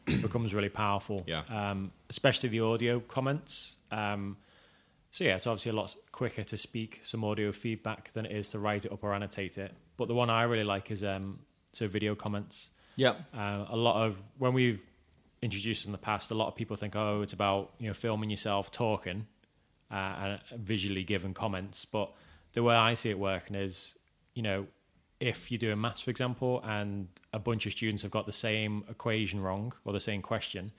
it 0.07 0.21
becomes 0.21 0.53
really 0.53 0.69
powerful. 0.69 1.25
Yeah, 1.27 1.45
um, 1.49 1.93
especially 2.11 2.51
the 2.51 2.61
audio 2.61 3.01
comments. 3.01 3.77
Um, 3.91 4.37
so 5.11 5.25
yeah, 5.25 5.37
it's 5.37 5.47
obviously 5.47 5.71
a 5.71 5.75
lot 5.75 5.97
quicker 6.13 6.45
to 6.45 6.57
speak 6.59 7.01
some 7.03 7.25
audio 7.25 7.51
feedback 7.51 8.13
than 8.13 8.27
it 8.27 8.33
is 8.33 8.51
to 8.51 8.59
write 8.59 8.85
it 8.85 8.93
up 8.93 9.03
or 9.03 9.15
annotate 9.15 9.57
it. 9.57 9.73
But 9.97 10.09
the 10.09 10.15
one 10.15 10.29
I 10.29 10.43
really 10.43 10.65
like 10.65 10.91
is 10.91 11.03
um, 11.03 11.39
so 11.73 11.89
video 11.89 12.15
comments. 12.15 12.69
Yeah. 12.97 13.15
Uh, 13.35 13.67
a 13.69 13.77
lot 13.77 14.07
of 14.07 14.23
when 14.39 14.53
we've 14.53 14.81
introduced 15.43 15.87
in 15.87 15.93
the 15.93 15.99
past, 15.99 16.31
a 16.31 16.35
lot 16.35 16.49
of 16.49 16.55
people 16.55 16.77
think, 16.77 16.97
oh, 16.97 17.23
it's 17.23 17.33
about 17.33 17.73
you 17.79 17.89
know 17.89 17.95
filming 17.95 18.31
yourself 18.31 18.71
talking, 18.71 19.27
uh, 19.91 19.95
and 19.95 20.41
visually 20.61 21.05
giving 21.05 21.35
comments. 21.35 21.85
But 21.85 22.13
the 22.53 22.63
way 22.63 22.75
I 22.75 22.95
see 22.95 23.11
it 23.11 23.19
working 23.19 23.57
is, 23.57 23.97
you 24.35 24.43
know, 24.43 24.67
if 25.21 25.51
you're 25.51 25.59
doing 25.59 25.81
maths, 25.81 26.01
for 26.01 26.11
example, 26.11 26.63
and 26.65 27.09
a 27.33 27.39
bunch 27.39 27.67
of 27.67 27.73
students 27.73 28.03
have 28.03 28.11
got 28.11 28.27
the 28.27 28.33
same 28.33 28.85
equation 28.89 29.41
wrong 29.41 29.73
or 29.85 29.93
the 29.93 30.01
same 30.01 30.23
question, 30.23 30.73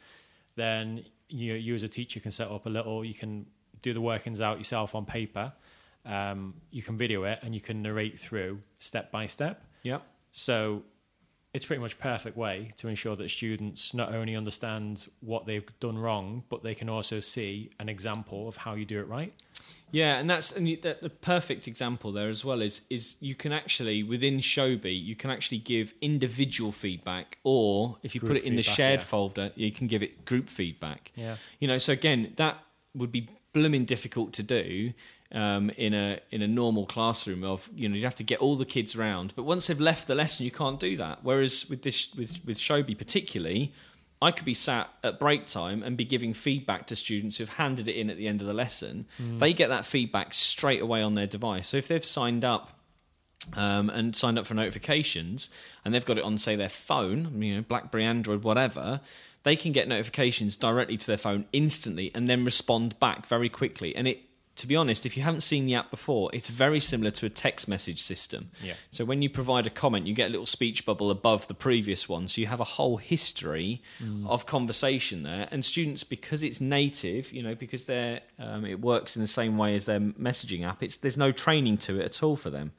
then 0.56 1.06
you 1.30 1.54
you 1.54 1.76
as 1.76 1.84
a 1.84 1.88
teacher 1.88 2.20
can 2.20 2.32
set 2.32 2.50
up 2.50 2.66
a 2.66 2.70
little. 2.70 3.06
You 3.06 3.14
can 3.14 3.46
do 3.82 3.94
the 3.94 4.02
workings 4.02 4.42
out 4.42 4.58
yourself 4.58 4.96
on 4.96 5.06
paper. 5.06 5.54
Um, 6.06 6.56
you 6.72 6.82
can 6.82 6.98
video 6.98 7.24
it 7.26 7.40
and 7.44 7.54
you 7.54 7.62
can 7.62 7.82
narrate 7.82 8.20
through 8.20 8.60
step 8.80 9.12
by 9.12 9.28
step. 9.28 9.64
Yeah. 9.84 10.00
So 10.32 10.84
it's 11.54 11.66
pretty 11.66 11.82
much 11.82 12.00
perfect 12.00 12.38
way 12.38 12.72
to 12.78 12.88
ensure 12.88 13.16
that 13.18 13.30
students 13.30 13.94
not 13.94 14.14
only 14.14 14.36
understand 14.36 15.08
what 15.20 15.46
they've 15.46 15.68
done 15.80 15.98
wrong, 15.98 16.44
but 16.50 16.64
they 16.64 16.74
can 16.74 16.88
also 16.88 17.20
see 17.20 17.72
an 17.80 17.90
example 17.90 18.48
of 18.48 18.56
how 18.56 18.74
you 18.74 18.86
do 18.86 19.00
it 19.00 19.08
right. 19.08 19.34
Yeah, 19.92 20.18
and 20.20 20.30
that's 20.30 20.56
and 20.56 20.66
the, 20.66 20.96
the 21.02 21.10
perfect 21.10 21.68
example 21.68 22.14
there 22.14 22.30
as 22.30 22.46
well 22.46 22.62
is 22.62 22.82
is 22.90 23.18
you 23.20 23.36
can 23.36 23.52
actually 23.52 24.04
within 24.04 24.40
Showbie 24.40 25.04
you 25.04 25.18
can 25.18 25.30
actually 25.30 25.58
give 25.58 25.94
individual 26.02 26.72
feedback, 26.72 27.38
or 27.44 27.98
if 28.02 28.16
you 28.16 28.22
Group 28.22 28.32
put 28.32 28.38
it 28.38 28.46
in 28.46 28.56
the 28.56 28.64
shared 28.64 29.02
yeah. 29.02 29.06
folder, 29.06 29.52
you 29.56 29.72
can 29.72 29.88
give 29.88 30.02
it 30.02 30.24
group 30.24 30.48
feedback. 30.48 31.12
Yeah. 31.16 31.36
you 31.60 31.68
know. 31.68 31.78
So 31.78 31.92
again, 31.92 32.32
that 32.38 32.64
would 32.96 33.12
be 33.12 33.28
blooming 33.52 33.84
difficult 33.84 34.32
to 34.34 34.44
do 34.44 34.94
um, 35.32 35.70
in 35.72 35.94
a 35.94 36.20
in 36.32 36.42
a 36.42 36.48
normal 36.48 36.86
classroom. 36.86 37.44
Of 37.44 37.70
you 37.76 37.90
know, 37.90 37.96
you 37.96 38.04
have 38.04 38.16
to 38.16 38.24
get 38.24 38.40
all 38.40 38.56
the 38.56 38.66
kids 38.66 38.96
round, 38.96 39.34
but 39.36 39.44
once 39.44 39.68
they've 39.68 39.80
left 39.80 40.08
the 40.08 40.16
lesson, 40.16 40.46
you 40.46 40.52
can't 40.52 40.80
do 40.80 40.98
that. 40.98 41.20
Whereas 41.24 41.70
with 41.70 41.84
this 41.84 42.14
with 42.16 42.38
with 42.46 42.58
Showbie 42.58 42.98
particularly. 42.98 43.74
I 44.24 44.30
could 44.30 44.46
be 44.46 44.54
sat 44.54 44.88
at 45.04 45.20
break 45.20 45.48
time 45.48 45.82
and 45.82 45.98
be 45.98 46.06
giving 46.06 46.36
feedback 46.36 46.86
to 46.88 46.96
students 46.96 47.38
who've 47.38 47.50
handed 47.50 47.88
it 47.88 47.96
in 47.96 48.08
at 48.12 48.18
the 48.18 48.28
end 48.28 48.40
of 48.40 48.46
the 48.46 48.54
lesson. 48.54 49.08
They 49.40 49.52
get 49.52 49.70
that 49.70 49.84
feedback 49.84 50.36
straight 50.36 50.80
away 50.80 51.02
on 51.02 51.16
their 51.16 51.26
device. 51.26 51.70
So 51.70 51.78
if 51.78 51.88
they've 51.88 52.06
signed 52.06 52.46
up 52.46 52.70
um, 53.56 53.90
and 53.90 54.16
signed 54.16 54.38
up 54.38 54.46
for 54.46 54.54
notifications 54.54 55.50
and 55.84 55.92
they've 55.92 56.06
got 56.06 56.20
it 56.20 56.24
on, 56.24 56.38
say, 56.38 56.56
their 56.56 56.70
phone, 56.70 57.42
you 57.42 57.56
know, 57.56 57.62
BlackBerry, 57.64 58.06
Android, 58.06 58.44
whatever, 58.44 59.02
they 59.42 59.56
can 59.56 59.72
get 59.72 59.88
notifications 59.88 60.56
directly 60.56 60.98
to 60.98 61.08
their 61.08 61.18
phone 61.18 61.46
instantly 61.52 62.12
and 62.14 62.28
then 62.28 62.46
respond 62.46 63.00
back 63.00 63.26
very 63.26 63.50
quickly. 63.50 63.96
And 63.96 64.08
it, 64.08 64.22
to 64.56 64.68
be 64.68 64.76
honest, 64.76 65.06
if 65.06 65.16
you 65.16 65.24
haven't 65.24 65.42
seen 65.42 65.66
the 65.66 65.76
app 65.76 65.90
before, 65.90 66.30
it's 66.34 66.50
very 66.50 66.80
similar 66.80 67.10
to 67.12 67.26
a 67.26 67.30
text 67.30 67.68
message 67.68 68.02
system. 68.02 68.52
Yeah. 68.62 68.74
So 68.92 69.06
when 69.06 69.22
you 69.22 69.30
provide 69.30 69.66
a 69.66 69.70
comment, 69.70 70.08
you 70.08 70.14
get 70.14 70.30
a 70.30 70.32
little 70.32 70.46
speech 70.46 70.86
bubble 70.86 71.10
above 71.10 71.48
the 71.48 71.54
previous 71.54 72.10
one. 72.10 72.28
So 72.28 72.42
you 72.42 72.48
have 72.48 72.60
a 72.60 72.66
whole 72.66 72.98
history 72.98 73.82
of 74.28 74.46
conversation 74.46 75.24
there. 75.24 75.48
And 75.52 75.64
students, 75.64 76.04
because 76.04 76.44
it's 76.44 76.60
native, 76.60 77.32
you 77.32 77.42
know, 77.42 77.56
because 77.56 77.86
they're 77.86 78.22
um, 78.40 78.66
it 78.66 78.82
works 78.82 79.16
in 79.16 79.22
the 79.22 79.28
same 79.28 79.58
way 79.58 79.76
as 79.76 79.86
their 79.86 80.00
messaging 80.00 80.66
app. 80.68 80.84
It's 80.84 80.98
there's 80.98 81.18
no 81.18 81.32
training 81.32 81.78
to 81.80 82.00
it 82.00 82.06
at 82.06 82.22
all 82.22 82.36
for 82.36 82.50
them. 82.50 82.74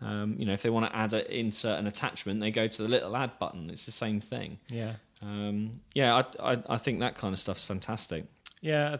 Um, 0.00 0.36
you 0.38 0.44
know, 0.44 0.52
if 0.52 0.62
they 0.62 0.70
want 0.70 0.86
to 0.86 0.96
add 0.96 1.12
a, 1.12 1.34
insert 1.34 1.78
an 1.78 1.86
attachment, 1.86 2.40
they 2.40 2.50
go 2.50 2.68
to 2.68 2.82
the 2.82 2.88
little 2.88 3.16
add 3.16 3.38
button. 3.38 3.70
It's 3.70 3.86
the 3.86 3.92
same 3.92 4.20
thing. 4.20 4.58
Yeah. 4.68 4.94
Um, 5.22 5.80
yeah, 5.94 6.22
I, 6.40 6.52
I 6.52 6.62
I 6.68 6.76
think 6.76 7.00
that 7.00 7.14
kind 7.14 7.32
of 7.32 7.40
stuff's 7.40 7.64
fantastic. 7.64 8.26
Yeah, 8.60 8.98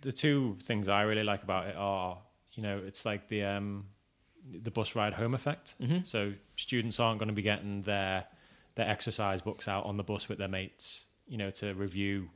the 0.00 0.12
two 0.12 0.56
things 0.62 0.88
I 0.88 1.02
really 1.02 1.24
like 1.24 1.42
about 1.42 1.66
it 1.68 1.76
are, 1.76 2.18
you 2.52 2.62
know, 2.62 2.78
it's 2.86 3.04
like 3.04 3.28
the 3.28 3.44
um, 3.44 3.86
the 4.50 4.70
bus 4.70 4.94
ride 4.94 5.12
home 5.14 5.34
effect. 5.34 5.74
Mhm. 5.80 6.06
So 6.06 6.32
students 6.56 6.98
aren't 6.98 7.18
going 7.18 7.28
to 7.28 7.34
be 7.34 7.42
getting 7.42 7.82
their 7.82 8.26
their 8.76 8.88
exercise 8.88 9.40
books 9.40 9.68
out 9.68 9.84
on 9.84 9.96
the 9.96 10.04
bus 10.04 10.28
with 10.28 10.38
their 10.38 10.48
mates, 10.48 11.06
you 11.26 11.36
know, 11.36 11.50
to 11.50 11.74
review 11.74 12.30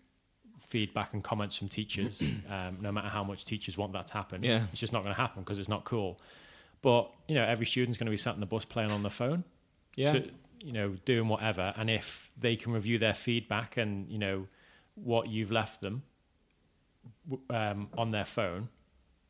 feedback 0.69 1.13
and 1.15 1.23
comments 1.23 1.57
from 1.57 1.69
teachers. 1.69 2.23
um, 2.51 2.79
no 2.81 2.91
matter 2.93 3.09
how 3.09 3.25
much 3.25 3.45
teachers 3.45 3.77
want 3.79 3.93
that 3.93 4.07
to 4.09 4.13
happen, 4.15 4.43
Yeah. 4.43 4.67
it's 4.73 4.81
just 4.81 4.93
not 4.93 5.03
going 5.03 5.15
to 5.15 5.21
happen 5.21 5.43
because 5.43 5.59
it's 5.59 5.69
not 5.69 5.85
cool. 5.85 6.21
But 6.83 7.11
you 7.29 7.35
know, 7.35 7.45
every 7.45 7.67
student's 7.67 7.99
going 7.99 8.07
to 8.07 8.11
be 8.11 8.17
sat 8.17 8.35
in 8.35 8.41
the 8.41 8.47
bus 8.47 8.65
playing 8.65 8.91
on 8.91 9.03
the 9.03 9.11
phone. 9.11 9.45
Yeah. 9.97 10.13
to, 10.13 10.31
you 10.61 10.73
know, 10.73 10.97
doing 11.05 11.29
whatever. 11.29 11.73
And 11.77 11.89
if 11.89 12.31
they 12.37 12.57
can 12.57 12.73
review 12.73 12.99
their 12.99 13.15
feedback 13.15 13.77
and, 13.77 14.11
you 14.11 14.19
know, 14.19 14.49
what 14.97 15.29
you've 15.29 15.53
left 15.53 15.81
them 15.83 16.03
um, 17.51 17.89
on 17.97 18.11
their 18.11 18.25
phone, 18.25 18.69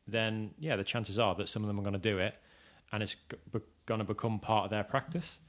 then 0.07 0.51
yeah, 0.59 0.75
the 0.75 0.83
chances 0.83 1.17
are 1.19 1.35
that 1.35 1.49
some 1.49 1.63
of 1.63 1.67
them 1.67 1.79
are 1.79 1.83
going 1.83 1.93
to 1.93 1.99
do 1.99 2.17
it 2.19 2.35
and 2.91 3.03
it's 3.03 3.15
g- 3.29 3.59
going 3.85 3.99
to 3.99 4.05
become 4.05 4.39
part 4.39 4.65
of 4.65 4.69
their 4.71 4.83
practice. 4.83 5.39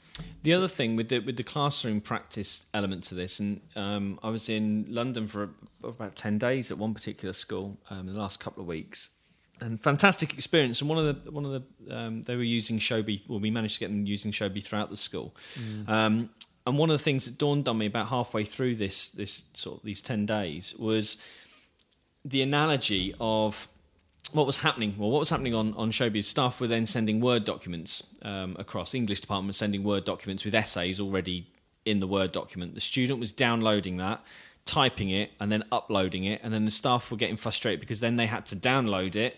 The 0.42 0.54
other 0.54 0.68
thing 0.68 0.96
with 0.96 1.10
the 1.10 1.18
with 1.18 1.36
the 1.36 1.44
classroom 1.44 2.00
practice 2.00 2.64
element 2.72 3.04
to 3.04 3.14
this, 3.14 3.38
and 3.38 3.60
um, 3.76 4.18
I 4.22 4.30
was 4.30 4.48
in 4.48 4.86
London 4.88 5.26
for 5.26 5.50
about 5.84 6.16
ten 6.16 6.38
days 6.38 6.70
at 6.70 6.78
one 6.78 6.94
particular 6.94 7.34
school 7.34 7.78
um, 7.90 8.08
in 8.08 8.14
the 8.14 8.20
last 8.20 8.40
couple 8.40 8.62
of 8.62 8.66
weeks, 8.66 9.10
and 9.60 9.82
fantastic 9.82 10.32
experience. 10.32 10.80
And 10.80 10.88
one 10.88 10.98
of 10.98 11.24
the 11.24 11.30
one 11.30 11.44
of 11.44 11.50
the 11.50 11.96
um, 11.96 12.22
they 12.22 12.34
were 12.34 12.42
using 12.42 12.78
Showbie. 12.78 13.28
Well, 13.28 13.40
we 13.40 13.50
managed 13.50 13.74
to 13.74 13.80
get 13.80 13.88
them 13.88 14.06
using 14.06 14.32
Showbie 14.32 14.64
throughout 14.64 14.88
the 14.88 14.96
school. 14.96 15.34
Um, 15.86 16.30
and 16.66 16.78
one 16.78 16.90
of 16.90 16.98
the 16.98 17.04
things 17.04 17.26
that 17.26 17.36
dawned 17.36 17.68
on 17.68 17.78
me 17.78 17.86
about 17.86 18.08
halfway 18.08 18.44
through 18.44 18.76
this 18.76 19.10
this 19.10 19.42
sort 19.52 19.78
of 19.78 19.84
these 19.84 20.00
ten 20.00 20.24
days 20.24 20.74
was 20.78 21.22
the 22.26 22.42
analogy 22.42 23.14
of 23.20 23.68
what 24.32 24.46
was 24.46 24.58
happening. 24.58 24.96
Well, 24.98 25.10
what 25.10 25.20
was 25.20 25.30
happening 25.30 25.54
on 25.54 25.74
on 25.74 25.90
Showbie 25.90 26.24
staff 26.24 26.60
were 26.60 26.66
then 26.66 26.86
sending 26.86 27.20
Word 27.20 27.44
documents 27.44 28.14
um, 28.22 28.56
across. 28.58 28.94
English 28.94 29.20
department 29.20 29.48
was 29.48 29.56
sending 29.56 29.84
Word 29.84 30.04
documents 30.04 30.44
with 30.44 30.54
essays 30.54 31.00
already 31.00 31.46
in 31.84 32.00
the 32.00 32.06
Word 32.06 32.32
document. 32.32 32.74
The 32.74 32.80
student 32.80 33.20
was 33.20 33.30
downloading 33.32 33.96
that, 33.98 34.22
typing 34.64 35.10
it, 35.10 35.30
and 35.40 35.50
then 35.52 35.62
uploading 35.70 36.24
it, 36.24 36.40
and 36.42 36.52
then 36.52 36.64
the 36.64 36.70
staff 36.70 37.10
were 37.10 37.16
getting 37.16 37.36
frustrated 37.36 37.80
because 37.80 38.00
then 38.00 38.16
they 38.16 38.26
had 38.26 38.44
to 38.46 38.56
download 38.56 39.14
it. 39.16 39.36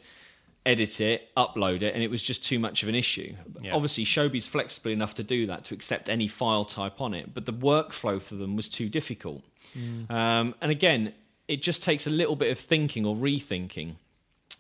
Edit 0.66 1.01
it, 1.01 1.35
upload 1.35 1.81
it, 1.81 1.94
and 1.94 2.03
it 2.03 2.11
was 2.11 2.22
just 2.22 2.44
too 2.44 2.59
much 2.59 2.83
of 2.83 2.90
an 2.90 2.94
issue. 2.94 3.35
Yeah. 3.62 3.74
Obviously, 3.74 4.05
Showbie's 4.05 4.46
flexible 4.46 4.90
enough 4.90 5.14
to 5.14 5.22
do 5.22 5.46
that 5.46 5.64
to 5.64 5.74
accept 5.74 6.11
any 6.11 6.29
file 6.29 6.66
type 6.66 7.01
on 7.01 7.14
it, 7.14 7.33
but 7.33 7.46
the 7.46 7.55
workflow 7.55 8.20
for 8.20 8.35
them 8.35 8.55
was 8.55 8.68
too 8.68 8.90
difficult. 8.90 9.44
Um, 10.11 10.55
and 10.61 10.70
again, 10.70 11.14
it 11.48 11.62
just 11.62 11.82
takes 11.82 12.06
a 12.06 12.11
little 12.11 12.37
bit 12.37 12.50
of 12.50 12.58
thinking 12.58 13.04
or 13.04 13.16
rethinking. 13.16 13.96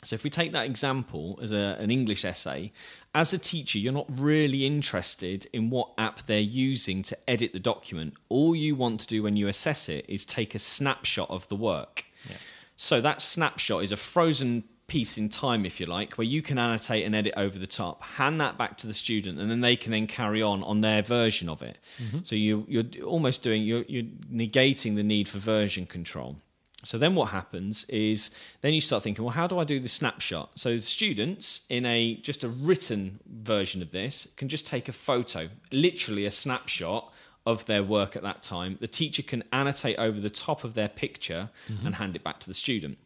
So 0.04 0.14
if 0.14 0.22
we 0.22 0.30
take 0.30 0.52
that 0.52 0.64
example 0.64 1.38
as 1.42 1.52
a, 1.52 1.76
an 1.80 1.90
English 1.90 2.24
essay, 2.24 2.72
as 3.14 3.32
a 3.32 3.38
teacher, 3.38 3.78
you're 3.78 3.92
not 3.92 4.06
really 4.08 4.64
interested 4.64 5.48
in 5.52 5.70
what 5.70 5.90
app 5.98 6.22
they're 6.26 6.38
using 6.38 7.02
to 7.04 7.18
edit 7.28 7.52
the 7.52 7.58
document. 7.58 8.14
All 8.28 8.54
you 8.54 8.76
want 8.76 9.00
to 9.00 9.06
do 9.06 9.22
when 9.22 9.36
you 9.36 9.48
assess 9.48 9.88
it 9.88 10.04
is 10.08 10.24
take 10.24 10.54
a 10.54 10.58
snapshot 10.58 11.28
of 11.30 11.48
the 11.48 11.56
work. 11.56 12.04
Yeah. 12.28 12.36
So 12.76 13.00
that 13.00 13.20
snapshot 13.20 13.82
is 13.82 13.90
a 13.90 13.96
frozen 13.96 14.64
piece 14.86 15.18
in 15.18 15.28
time, 15.28 15.66
if 15.66 15.80
you 15.80 15.86
like, 15.86 16.14
where 16.14 16.26
you 16.26 16.42
can 16.42 16.58
annotate 16.58 17.04
and 17.04 17.14
edit 17.14 17.34
over 17.36 17.58
the 17.58 17.66
top, 17.66 18.02
hand 18.02 18.40
that 18.40 18.56
back 18.56 18.78
to 18.78 18.86
the 18.86 18.94
student, 18.94 19.38
and 19.38 19.50
then 19.50 19.60
they 19.60 19.76
can 19.76 19.90
then 19.90 20.06
carry 20.06 20.42
on 20.42 20.62
on 20.62 20.80
their 20.80 21.02
version 21.02 21.48
of 21.48 21.60
it. 21.60 21.78
Mm-hmm. 22.00 22.20
So 22.22 22.36
you, 22.36 22.64
you're 22.68 23.04
almost 23.04 23.42
doing 23.42 23.64
you're, 23.64 23.84
you're 23.88 24.04
negating 24.32 24.94
the 24.94 25.02
need 25.02 25.28
for 25.28 25.38
version 25.38 25.86
control. 25.86 26.36
So 26.84 26.96
then 26.96 27.14
what 27.16 27.30
happens 27.30 27.84
is 27.88 28.30
then 28.60 28.72
you 28.72 28.80
start 28.80 29.02
thinking, 29.02 29.24
well, 29.24 29.34
how 29.34 29.48
do 29.48 29.58
I 29.58 29.64
do 29.64 29.80
the 29.80 29.88
snapshot? 29.88 30.58
So 30.58 30.76
the 30.76 30.80
students 30.80 31.66
in 31.68 31.84
a 31.84 32.16
just 32.16 32.44
a 32.44 32.48
written 32.48 33.20
version 33.26 33.82
of 33.82 33.90
this 33.90 34.28
can 34.36 34.48
just 34.48 34.66
take 34.66 34.88
a 34.88 34.92
photo, 34.92 35.48
literally 35.72 36.24
a 36.24 36.30
snapshot 36.30 37.12
of 37.46 37.64
their 37.66 37.82
work 37.82 38.14
at 38.14 38.22
that 38.22 38.42
time. 38.42 38.76
The 38.80 38.86
teacher 38.86 39.22
can 39.22 39.42
annotate 39.52 39.98
over 39.98 40.20
the 40.20 40.30
top 40.30 40.64
of 40.64 40.74
their 40.74 40.88
picture 40.88 41.50
mm-hmm. 41.68 41.86
and 41.86 41.94
hand 41.96 42.14
it 42.14 42.22
back 42.22 42.38
to 42.40 42.46
the 42.46 42.54
student. 42.54 42.98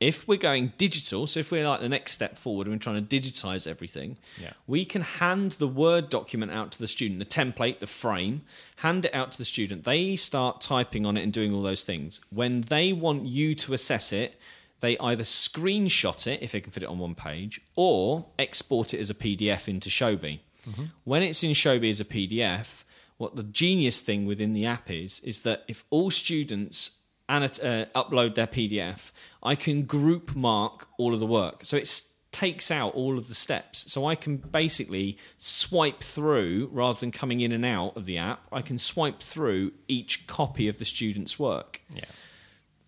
If 0.00 0.26
we're 0.26 0.38
going 0.38 0.72
digital, 0.78 1.26
so 1.26 1.40
if 1.40 1.50
we're 1.52 1.68
like 1.68 1.82
the 1.82 1.88
next 1.88 2.12
step 2.12 2.38
forward 2.38 2.66
and 2.66 2.74
we're 2.74 2.78
trying 2.80 3.06
to 3.06 3.20
digitize 3.20 3.66
everything, 3.66 4.16
Yeah. 4.40 4.52
we 4.66 4.84
can 4.86 5.02
hand 5.02 5.52
the 5.52 5.68
Word 5.68 6.08
document 6.08 6.50
out 6.52 6.72
to 6.72 6.78
the 6.78 6.86
student, 6.88 7.18
the 7.18 7.26
template, 7.26 7.80
the 7.80 7.86
frame, 7.86 8.40
hand 8.76 9.04
it 9.04 9.14
out 9.14 9.32
to 9.32 9.38
the 9.38 9.44
student. 9.44 9.84
They 9.84 10.16
start 10.16 10.62
typing 10.62 11.04
on 11.04 11.18
it 11.18 11.22
and 11.22 11.32
doing 11.32 11.52
all 11.52 11.62
those 11.62 11.84
things. 11.84 12.20
When 12.30 12.62
they 12.62 12.92
want 12.94 13.26
you 13.26 13.54
to 13.56 13.74
assess 13.74 14.10
it, 14.12 14.40
they 14.80 14.96
either 14.98 15.24
screenshot 15.24 16.26
it 16.26 16.42
if 16.42 16.52
they 16.52 16.60
can 16.62 16.72
fit 16.72 16.82
it 16.82 16.88
on 16.88 16.98
one 16.98 17.14
page 17.14 17.60
or 17.76 18.26
export 18.38 18.94
it 18.94 19.00
as 19.00 19.10
a 19.10 19.14
PDF 19.14 19.68
into 19.68 19.90
Showbie. 19.90 20.40
Mm-hmm. 20.68 20.84
When 21.04 21.22
it's 21.22 21.42
in 21.44 21.50
Showbie 21.52 21.90
as 21.90 22.00
a 22.00 22.04
PDF, 22.06 22.84
what 23.18 23.36
the 23.36 23.42
genius 23.42 24.00
thing 24.00 24.24
within 24.24 24.54
the 24.54 24.64
app 24.64 24.90
is, 24.90 25.20
is 25.20 25.42
that 25.42 25.64
if 25.68 25.84
all 25.90 26.10
students 26.10 26.92
annot- 27.30 27.62
uh, 27.62 27.86
upload 27.94 28.34
their 28.34 28.46
PDF, 28.46 29.12
I 29.42 29.54
can 29.54 29.82
group 29.82 30.34
mark 30.34 30.88
all 30.98 31.14
of 31.14 31.20
the 31.20 31.26
work. 31.26 31.64
So 31.64 31.76
it 31.76 32.02
takes 32.32 32.70
out 32.70 32.94
all 32.94 33.18
of 33.18 33.28
the 33.28 33.34
steps. 33.34 33.90
So 33.92 34.06
I 34.06 34.14
can 34.14 34.36
basically 34.36 35.18
swipe 35.36 36.02
through 36.02 36.68
rather 36.72 36.98
than 36.98 37.10
coming 37.10 37.40
in 37.40 37.52
and 37.52 37.64
out 37.64 37.96
of 37.96 38.06
the 38.06 38.18
app. 38.18 38.46
I 38.52 38.62
can 38.62 38.78
swipe 38.78 39.20
through 39.20 39.72
each 39.88 40.26
copy 40.26 40.68
of 40.68 40.78
the 40.78 40.84
student's 40.84 41.38
work. 41.38 41.82
Yeah. 41.94 42.04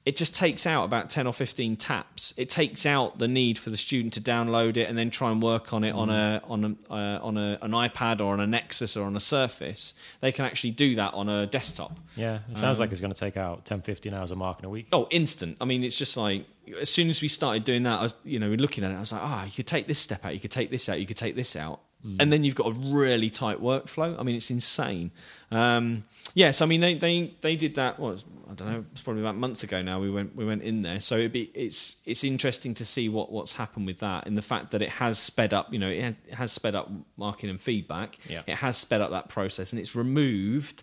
It 0.05 0.17
just 0.17 0.35
takes 0.35 0.67
out 0.67 0.85
about 0.85 1.11
10 1.11 1.27
or 1.29 1.33
15 1.33 1.77
taps. 1.77 2.35
It 2.37 2.49
takes 2.49 2.85
out 2.85 3.19
the 3.19 3.29
need 3.29 3.59
for 3.59 3.71
the 3.71 3.77
student 3.77 4.13
to 4.15 4.21
download 4.21 4.77
it 4.77 4.89
and 4.89 4.99
then 4.99 5.11
try 5.11 5.31
and 5.31 5.41
work 5.41 5.73
on 5.73 5.85
it 5.85 5.93
on 5.93 6.11
a 6.11 6.43
on 6.45 6.65
a 6.65 6.93
uh, 6.93 7.19
on 7.23 7.37
a, 7.37 7.59
an 7.63 7.71
ipad 7.71 8.21
or 8.21 8.33
on 8.33 8.41
a 8.41 8.47
nexus 8.47 8.97
or 8.97 9.07
on 9.07 9.15
a 9.15 9.21
surface. 9.21 9.95
They 10.21 10.33
can 10.33 10.45
actually 10.45 10.73
do 10.73 10.97
that 10.97 11.15
on 11.15 11.29
a 11.29 11.47
desktop. 11.47 11.99
Yeah, 12.17 12.41
it 12.51 12.57
sounds 12.57 12.81
like 12.81 12.91
it's 12.91 13.01
going 13.01 13.13
to 13.13 13.19
take 13.19 13.37
out 13.37 13.65
10, 13.65 13.83
15 13.83 14.13
hours 14.13 14.31
of 14.33 14.39
marking 14.39 14.67
a 14.67 14.71
week. 14.71 14.89
oh 14.93 15.07
instant. 15.11 15.57
I 15.61 15.65
mean 15.67 15.85
it's 15.85 15.97
just 15.97 16.17
like 16.17 16.47
as 16.81 16.91
soon 16.91 17.09
as 17.09 17.21
we 17.21 17.27
started 17.27 17.65
doing 17.65 17.83
that 17.83 17.99
i 17.99 18.03
was 18.03 18.15
you 18.25 18.39
know 18.39 18.49
we're 18.49 18.57
looking 18.57 18.85
at 18.85 18.93
it 18.93 18.95
i 18.95 19.01
was 19.01 19.11
like 19.11 19.21
ah 19.21 19.45
you 19.45 19.51
could 19.51 19.67
take 19.67 19.89
this 19.89 19.99
step 19.99 20.25
out 20.25 20.33
you 20.33 20.39
could 20.39 20.51
take 20.51 20.71
this 20.71 20.89
out 20.89 21.01
you 21.01 21.07
could 21.07 21.17
take 21.17 21.35
this 21.35 21.57
out 21.57 21.81
and 22.05 22.33
then 22.33 22.43
you've 22.43 22.55
got 22.55 22.67
a 22.67 22.73
really 22.73 23.31
tight 23.31 23.61
workflow. 23.61 24.19
I 24.19 24.23
mean 24.23 24.35
it's 24.37 24.51
insane. 24.51 25.11
Um, 25.51 26.05
yes 26.35 26.63
i 26.63 26.67
mean 26.67 26.81
they, 26.81 26.95
they 26.95 27.35
they 27.43 27.57
did 27.57 27.75
that 27.75 27.99
what 27.99 28.25
i 28.51 28.55
don't 28.55 28.73
know 28.73 28.85
it's 28.93 29.03
probably 29.03 29.21
about 29.21 29.37
months 29.37 29.63
ago 29.63 29.83
now 29.83 30.01
we 30.01 30.11
went 30.11 30.35
we 30.35 30.47
went 30.47 30.63
in 30.63 30.81
there. 30.83 30.99
So 31.01 31.17
it'd 31.17 31.33
be 31.33 31.51
it's 31.55 31.97
it's 32.07 32.25
interesting 32.25 32.75
to 32.75 32.85
see 32.85 33.09
what 33.09 33.31
what's 33.31 33.53
happened 33.55 33.87
with 33.87 33.99
that 33.99 34.27
and 34.27 34.37
the 34.37 34.43
fact 34.43 34.71
that 34.71 34.81
it 34.83 34.89
has 34.89 35.19
sped 35.19 35.53
up 35.53 35.73
you 35.73 35.79
know 35.79 35.89
it 35.89 36.17
has 36.33 36.53
sped 36.53 36.75
up 36.75 36.91
marking 37.17 37.51
and 37.51 37.61
feedback. 37.61 38.19
Yeah. 38.29 38.43
it 38.47 38.57
has 38.57 38.77
sped 38.77 39.01
up 39.01 39.11
that 39.11 39.29
process 39.29 39.73
and 39.73 39.81
it's 39.81 39.95
removed 39.95 40.83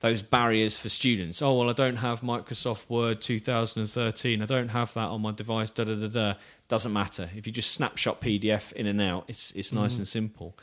those 0.00 0.22
barriers 0.22 0.78
for 0.78 0.88
students. 0.88 1.42
Oh 1.42 1.58
well, 1.58 1.70
I 1.70 1.72
don't 1.72 1.96
have 1.96 2.22
Microsoft 2.22 2.88
Word 2.88 3.20
2013. 3.20 4.42
I 4.42 4.46
don't 4.46 4.68
have 4.68 4.92
that 4.94 5.08
on 5.08 5.20
my 5.22 5.32
device. 5.32 5.70
Da 5.70 5.84
da 5.84 5.94
da 5.94 6.08
da. 6.08 6.34
Doesn't 6.68 6.92
matter 6.92 7.30
if 7.36 7.46
you 7.46 7.52
just 7.52 7.72
snapshot 7.72 8.20
PDF 8.20 8.72
in 8.72 8.86
and 8.86 9.00
out. 9.00 9.24
It's 9.28 9.52
it's 9.52 9.72
nice 9.72 9.98
and 9.98 10.08
simple. 10.08 10.56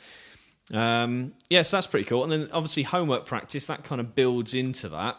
Um, 0.74 1.34
yes, 1.48 1.70
that's 1.70 1.86
pretty 1.86 2.04
cool. 2.04 2.24
And 2.24 2.32
then 2.32 2.48
obviously 2.52 2.82
homework 2.82 3.26
practice 3.26 3.64
that 3.66 3.84
kind 3.84 4.00
of 4.00 4.14
builds 4.14 4.54
into 4.54 4.88
that 4.90 5.16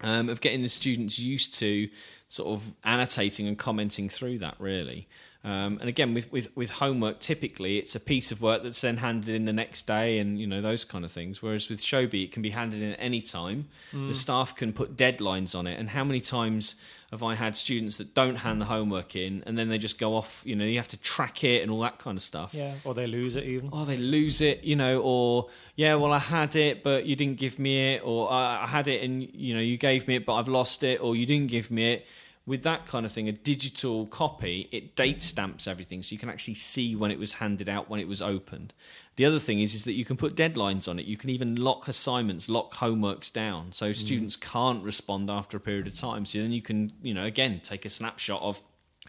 um, 0.00 0.28
of 0.28 0.40
getting 0.40 0.62
the 0.62 0.68
students 0.68 1.18
used 1.18 1.54
to 1.56 1.88
sort 2.28 2.48
of 2.48 2.72
annotating 2.84 3.46
and 3.46 3.58
commenting 3.58 4.08
through 4.08 4.38
that 4.38 4.56
really. 4.58 5.08
Um, 5.46 5.78
and 5.80 5.88
again, 5.88 6.12
with, 6.12 6.32
with, 6.32 6.48
with 6.56 6.70
homework, 6.70 7.20
typically 7.20 7.78
it's 7.78 7.94
a 7.94 8.00
piece 8.00 8.32
of 8.32 8.42
work 8.42 8.64
that's 8.64 8.80
then 8.80 8.96
handed 8.96 9.32
in 9.32 9.44
the 9.44 9.52
next 9.52 9.86
day, 9.86 10.18
and 10.18 10.40
you 10.40 10.46
know 10.46 10.60
those 10.60 10.84
kind 10.84 11.04
of 11.04 11.12
things. 11.12 11.40
Whereas 11.40 11.68
with 11.68 11.80
Showbie, 11.80 12.24
it 12.24 12.32
can 12.32 12.42
be 12.42 12.50
handed 12.50 12.82
in 12.82 12.90
at 12.92 13.00
any 13.00 13.22
time. 13.22 13.68
The 13.92 14.12
staff 14.14 14.56
can 14.56 14.72
put 14.72 14.96
deadlines 14.96 15.54
on 15.56 15.68
it. 15.68 15.78
And 15.78 15.90
how 15.90 16.02
many 16.02 16.20
times 16.20 16.74
have 17.12 17.22
I 17.22 17.36
had 17.36 17.56
students 17.56 17.98
that 17.98 18.12
don't 18.12 18.36
hand 18.36 18.60
the 18.60 18.64
homework 18.64 19.14
in, 19.14 19.44
and 19.46 19.56
then 19.56 19.68
they 19.68 19.78
just 19.78 20.00
go 20.00 20.16
off? 20.16 20.42
You 20.44 20.56
know, 20.56 20.64
you 20.64 20.78
have 20.78 20.88
to 20.88 20.96
track 20.96 21.44
it 21.44 21.62
and 21.62 21.70
all 21.70 21.80
that 21.82 21.98
kind 22.00 22.16
of 22.18 22.22
stuff 22.22 22.52
Yeah, 22.52 22.74
or 22.84 22.92
they 22.94 23.06
lose 23.06 23.36
it 23.36 23.44
even. 23.44 23.70
oh, 23.72 23.84
they 23.84 23.96
lose 23.96 24.40
it, 24.40 24.64
you 24.64 24.74
know, 24.74 25.00
or 25.00 25.46
yeah, 25.76 25.94
well, 25.94 26.12
I 26.12 26.18
had 26.18 26.56
it, 26.56 26.82
but 26.82 27.06
you 27.06 27.14
didn't 27.14 27.38
give 27.38 27.60
me 27.60 27.94
it, 27.94 28.02
or 28.04 28.32
I 28.32 28.64
I 28.64 28.66
had 28.66 28.88
it 28.88 29.00
and 29.04 29.22
you 29.32 29.54
know 29.54 29.60
you 29.60 29.76
gave 29.76 30.08
me 30.08 30.16
it, 30.16 30.26
but 30.26 30.34
I've 30.34 30.48
lost 30.48 30.82
it, 30.82 31.00
or 31.00 31.14
you 31.14 31.24
didn't 31.24 31.52
give 31.52 31.70
me 31.70 31.92
it. 31.92 32.06
With 32.46 32.62
that 32.62 32.86
kind 32.86 33.04
of 33.04 33.10
thing, 33.10 33.28
a 33.28 33.32
digital 33.32 34.06
copy, 34.06 34.68
it 34.70 34.94
date 34.94 35.20
stamps 35.20 35.66
everything, 35.66 36.04
so 36.04 36.12
you 36.12 36.18
can 36.18 36.28
actually 36.28 36.54
see 36.54 36.94
when 36.94 37.10
it 37.10 37.18
was 37.18 37.34
handed 37.34 37.68
out, 37.68 37.90
when 37.90 37.98
it 37.98 38.06
was 38.06 38.22
opened. 38.22 38.72
The 39.16 39.24
other 39.24 39.40
thing 39.40 39.60
is, 39.60 39.74
is 39.74 39.82
that 39.84 39.94
you 39.94 40.04
can 40.04 40.16
put 40.16 40.36
deadlines 40.36 40.88
on 40.88 41.00
it. 41.00 41.06
You 41.06 41.16
can 41.16 41.30
even 41.30 41.56
lock 41.56 41.88
assignments, 41.88 42.48
lock 42.48 42.74
homeworks 42.74 43.32
down, 43.32 43.72
so 43.72 43.90
mm. 43.90 43.96
students 43.96 44.36
can't 44.36 44.84
respond 44.84 45.28
after 45.28 45.56
a 45.56 45.60
period 45.60 45.88
of 45.88 45.96
time. 45.96 46.24
So 46.24 46.38
then 46.38 46.52
you 46.52 46.62
can, 46.62 46.92
you 47.02 47.14
know, 47.14 47.24
again 47.24 47.60
take 47.64 47.84
a 47.84 47.88
snapshot 47.88 48.40
of 48.42 48.62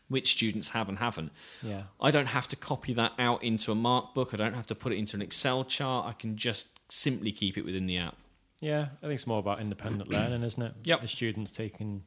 which 0.07 0.31
students 0.31 0.69
have 0.69 0.89
and 0.89 0.97
haven't. 0.97 1.31
Yeah. 1.61 1.81
I 1.99 2.11
don't 2.11 2.27
have 2.27 2.47
to 2.49 2.55
copy 2.55 2.93
that 2.93 3.11
out 3.19 3.43
into 3.43 3.71
a 3.71 3.75
mark 3.75 4.13
book. 4.13 4.33
I 4.33 4.37
don't 4.37 4.53
have 4.53 4.67
to 4.67 4.75
put 4.75 4.93
it 4.93 4.95
into 4.95 5.15
an 5.15 5.21
Excel 5.21 5.63
chart. 5.65 6.05
I 6.05 6.13
can 6.13 6.37
just 6.37 6.79
simply 6.91 7.31
keep 7.31 7.57
it 7.57 7.65
within 7.65 7.85
the 7.85 7.97
app. 7.97 8.15
Yeah, 8.59 8.87
I 8.97 9.01
think 9.01 9.13
it's 9.13 9.27
more 9.27 9.39
about 9.39 9.59
independent 9.59 10.09
learning, 10.11 10.43
isn't 10.43 10.61
it? 10.61 10.73
Yep. 10.83 11.01
The 11.01 11.07
students 11.07 11.51
taking 11.51 12.03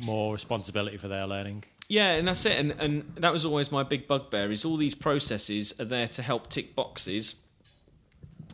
more 0.00 0.32
responsibility 0.32 0.96
for 0.96 1.08
their 1.08 1.26
learning. 1.26 1.64
Yeah, 1.88 2.12
and 2.12 2.28
that's 2.28 2.44
it. 2.44 2.58
And, 2.58 2.72
and 2.72 3.12
that 3.16 3.32
was 3.32 3.44
always 3.44 3.72
my 3.72 3.82
big 3.82 4.06
bugbear 4.06 4.52
is 4.52 4.64
all 4.64 4.76
these 4.76 4.94
processes 4.94 5.72
are 5.80 5.86
there 5.86 6.08
to 6.08 6.22
help 6.22 6.48
tick 6.48 6.74
boxes 6.74 7.36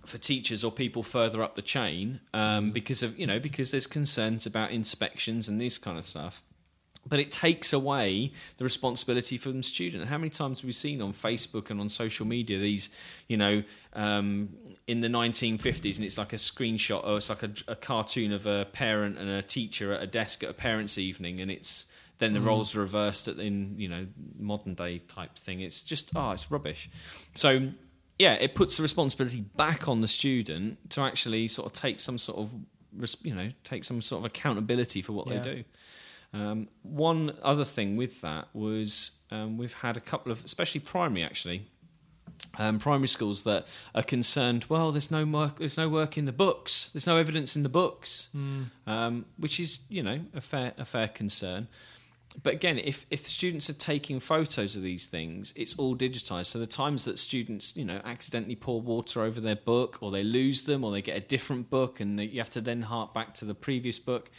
for 0.07 0.19
teachers 0.19 0.63
or 0.63 0.71
people 0.71 1.03
further 1.03 1.43
up 1.43 1.55
the 1.55 1.63
chain 1.63 2.21
um, 2.33 2.71
because 2.71 3.03
of 3.03 3.19
you 3.19 3.27
know 3.27 3.41
because 3.41 3.71
there's 3.71 3.87
concerns 3.87 4.45
about 4.47 4.71
inspections 4.71 5.49
and 5.49 5.61
this 5.61 5.79
kind 5.79 5.99
of 5.99 6.05
stuff. 6.05 6.43
But 7.07 7.19
it 7.21 7.31
takes 7.31 7.73
away 7.73 8.33
the 8.57 8.65
responsibility 8.65 9.37
from 9.37 9.59
the 9.59 9.63
student. 9.63 10.09
How 10.09 10.17
many 10.19 10.31
times 10.31 10.61
have 10.61 10.65
we 10.67 10.73
seen 10.73 11.03
on 11.03 11.13
Facebook 11.13 11.69
and 11.71 11.79
on 11.81 11.89
social 11.91 12.25
media 12.27 12.59
these, 12.59 12.89
you 13.29 13.37
know, 13.37 13.63
um, 13.93 14.49
in 14.87 15.01
the 15.01 15.09
1950s, 15.09 15.97
and 15.97 16.05
it's 16.05 16.17
like 16.19 16.33
a 16.33 16.37
screenshot 16.37 17.05
or 17.07 17.19
it's 17.19 17.29
like 17.29 17.43
a, 17.43 17.51
a 17.69 17.77
cartoon 17.77 18.33
of 18.33 18.47
a 18.47 18.67
parent 18.73 19.19
and 19.19 19.29
a 19.29 19.43
teacher 19.43 19.93
at 19.93 20.03
a 20.03 20.07
desk 20.07 20.43
at 20.43 20.51
a 20.51 20.55
parents' 20.55 20.97
evening, 20.99 21.41
and 21.41 21.51
it's 21.51 21.87
then 22.19 22.33
the 22.33 22.41
roles 22.41 22.77
are 22.77 22.81
reversed 22.81 23.27
at, 23.29 23.39
in 23.39 23.75
you 23.79 23.89
know 23.89 24.07
modern 24.39 24.75
day 24.75 24.99
type 25.01 25.37
thing. 25.39 25.61
It's 25.61 25.83
just 25.83 26.11
oh, 26.15 26.31
it's 26.31 26.51
rubbish. 26.51 26.89
So 27.35 27.71
yeah, 28.19 28.35
it 28.35 28.55
puts 28.55 28.77
the 28.77 28.83
responsibility 28.83 29.41
back 29.57 29.89
on 29.89 30.01
the 30.01 30.07
student 30.09 30.91
to 30.91 31.01
actually 31.03 31.49
sort 31.49 31.67
of 31.67 31.73
take 31.73 31.99
some 32.01 32.17
sort 32.19 32.39
of 32.39 32.51
res- 32.97 33.17
you 33.23 33.35
know 33.35 33.49
take 33.65 33.85
some 33.85 34.01
sort 34.01 34.21
of 34.21 34.25
accountability 34.27 35.03
for 35.03 35.13
what 35.13 35.27
Yeah. 35.27 35.39
they 35.39 35.55
do. 35.57 35.65
Um, 36.35 36.69
one 36.83 37.37
other 37.43 37.65
thing 37.65 37.97
with 37.97 38.21
that 38.23 38.49
was 38.53 39.21
um, 39.31 39.57
we've 39.57 39.73
had 39.73 39.97
a 39.97 40.01
couple 40.01 40.33
of, 40.33 40.45
especially 40.45 40.81
primary 40.81 41.23
actually, 41.23 41.71
um, 42.59 42.81
primary 42.81 43.07
schools 43.07 43.45
that 43.45 43.67
are 43.95 44.03
concerned. 44.03 44.67
Well, 44.69 44.91
there's 44.91 45.13
no 45.13 45.25
work. 45.25 45.59
There's 45.59 45.79
no 45.79 45.89
work 45.89 46.19
in 46.19 46.25
the 46.25 46.33
books. 46.33 46.91
There's 46.93 47.07
no 47.07 47.19
evidence 47.19 47.55
in 47.55 47.63
the 47.63 47.69
books, 47.69 48.31
um, 48.87 49.27
which 49.39 49.61
is 49.61 49.81
you 49.89 50.03
know 50.03 50.23
a 50.35 50.41
fair 50.41 50.73
a 50.77 50.85
fair 50.85 51.07
concern. 51.07 51.69
But 52.43 52.55
again, 52.55 52.79
if 52.79 53.07
if 53.11 53.25
students 53.27 53.71
are 53.71 53.75
taking 53.75 54.19
photos 54.19 54.75
of 54.75 54.83
these 54.83 55.07
things, 55.07 55.53
it's 55.55 55.79
all 55.79 55.97
digitized. 55.97 56.47
So 56.47 56.59
the 56.59 56.67
times 56.67 57.05
that 57.05 57.21
students 57.21 57.77
you 57.77 57.85
know 57.85 58.01
accidentally 58.05 58.57
pour 58.57 58.81
water 58.81 59.23
over 59.23 59.41
their 59.41 59.55
book, 59.55 59.99
or 60.01 60.11
they 60.11 60.25
lose 60.25 60.67
them, 60.67 60.83
or 60.83 60.91
they 60.91 61.03
get 61.03 61.17
a 61.17 61.21
different 61.21 61.71
book, 61.71 62.01
and 62.01 62.21
you 62.21 62.41
have 62.41 62.51
to 62.51 62.61
then 62.61 62.83
hark 62.83 63.15
back 63.15 63.35
to 63.35 63.45
the 63.45 63.55
previous 63.55 64.01
book 64.01 64.33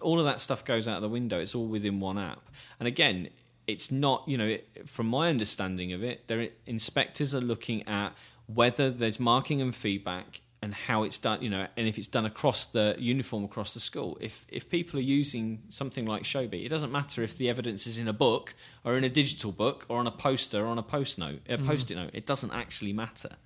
all 0.00 0.18
of 0.18 0.26
that 0.26 0.40
stuff 0.40 0.64
goes 0.64 0.86
out 0.86 0.96
of 0.96 1.02
the 1.02 1.08
window. 1.08 1.40
It's 1.40 1.54
all 1.54 1.66
within 1.66 2.00
one 2.00 2.18
app. 2.18 2.48
And 2.78 2.86
again, 2.86 3.28
it's 3.66 3.92
not, 3.92 4.24
you 4.26 4.38
know, 4.38 4.46
it, 4.46 4.88
from 4.88 5.06
my 5.06 5.28
understanding 5.28 5.92
of 5.92 6.02
it, 6.02 6.26
their 6.28 6.48
inspectors 6.66 7.34
are 7.34 7.40
looking 7.40 7.86
at 7.86 8.14
whether 8.46 8.90
there's 8.90 9.20
marking 9.20 9.60
and 9.60 9.74
feedback 9.74 10.40
and 10.60 10.74
how 10.74 11.04
it's 11.04 11.18
done, 11.18 11.40
you 11.40 11.50
know, 11.50 11.66
and 11.76 11.86
if 11.86 11.98
it's 11.98 12.08
done 12.08 12.24
across 12.24 12.64
the 12.64 12.96
uniform 12.98 13.44
across 13.44 13.74
the 13.74 13.80
school. 13.80 14.18
If 14.20 14.44
if 14.48 14.68
people 14.68 14.98
are 14.98 15.02
using 15.02 15.62
something 15.68 16.04
like 16.06 16.24
Showbie, 16.24 16.64
it 16.64 16.68
doesn't 16.68 16.90
matter 16.90 17.22
if 17.22 17.36
the 17.36 17.48
evidence 17.48 17.86
is 17.86 17.98
in 17.98 18.08
a 18.08 18.12
book 18.12 18.54
or 18.84 18.96
in 18.96 19.04
a 19.04 19.08
digital 19.08 19.52
book 19.52 19.86
or 19.88 19.98
on 19.98 20.06
a 20.06 20.10
poster 20.10 20.64
or 20.64 20.66
on 20.66 20.78
a 20.78 20.82
post 20.82 21.18
note, 21.18 21.40
a 21.48 21.58
post-it 21.58 21.94
note. 21.94 22.10
It 22.12 22.26
doesn't 22.26 22.52
actually 22.52 22.92
matter. 22.92 23.36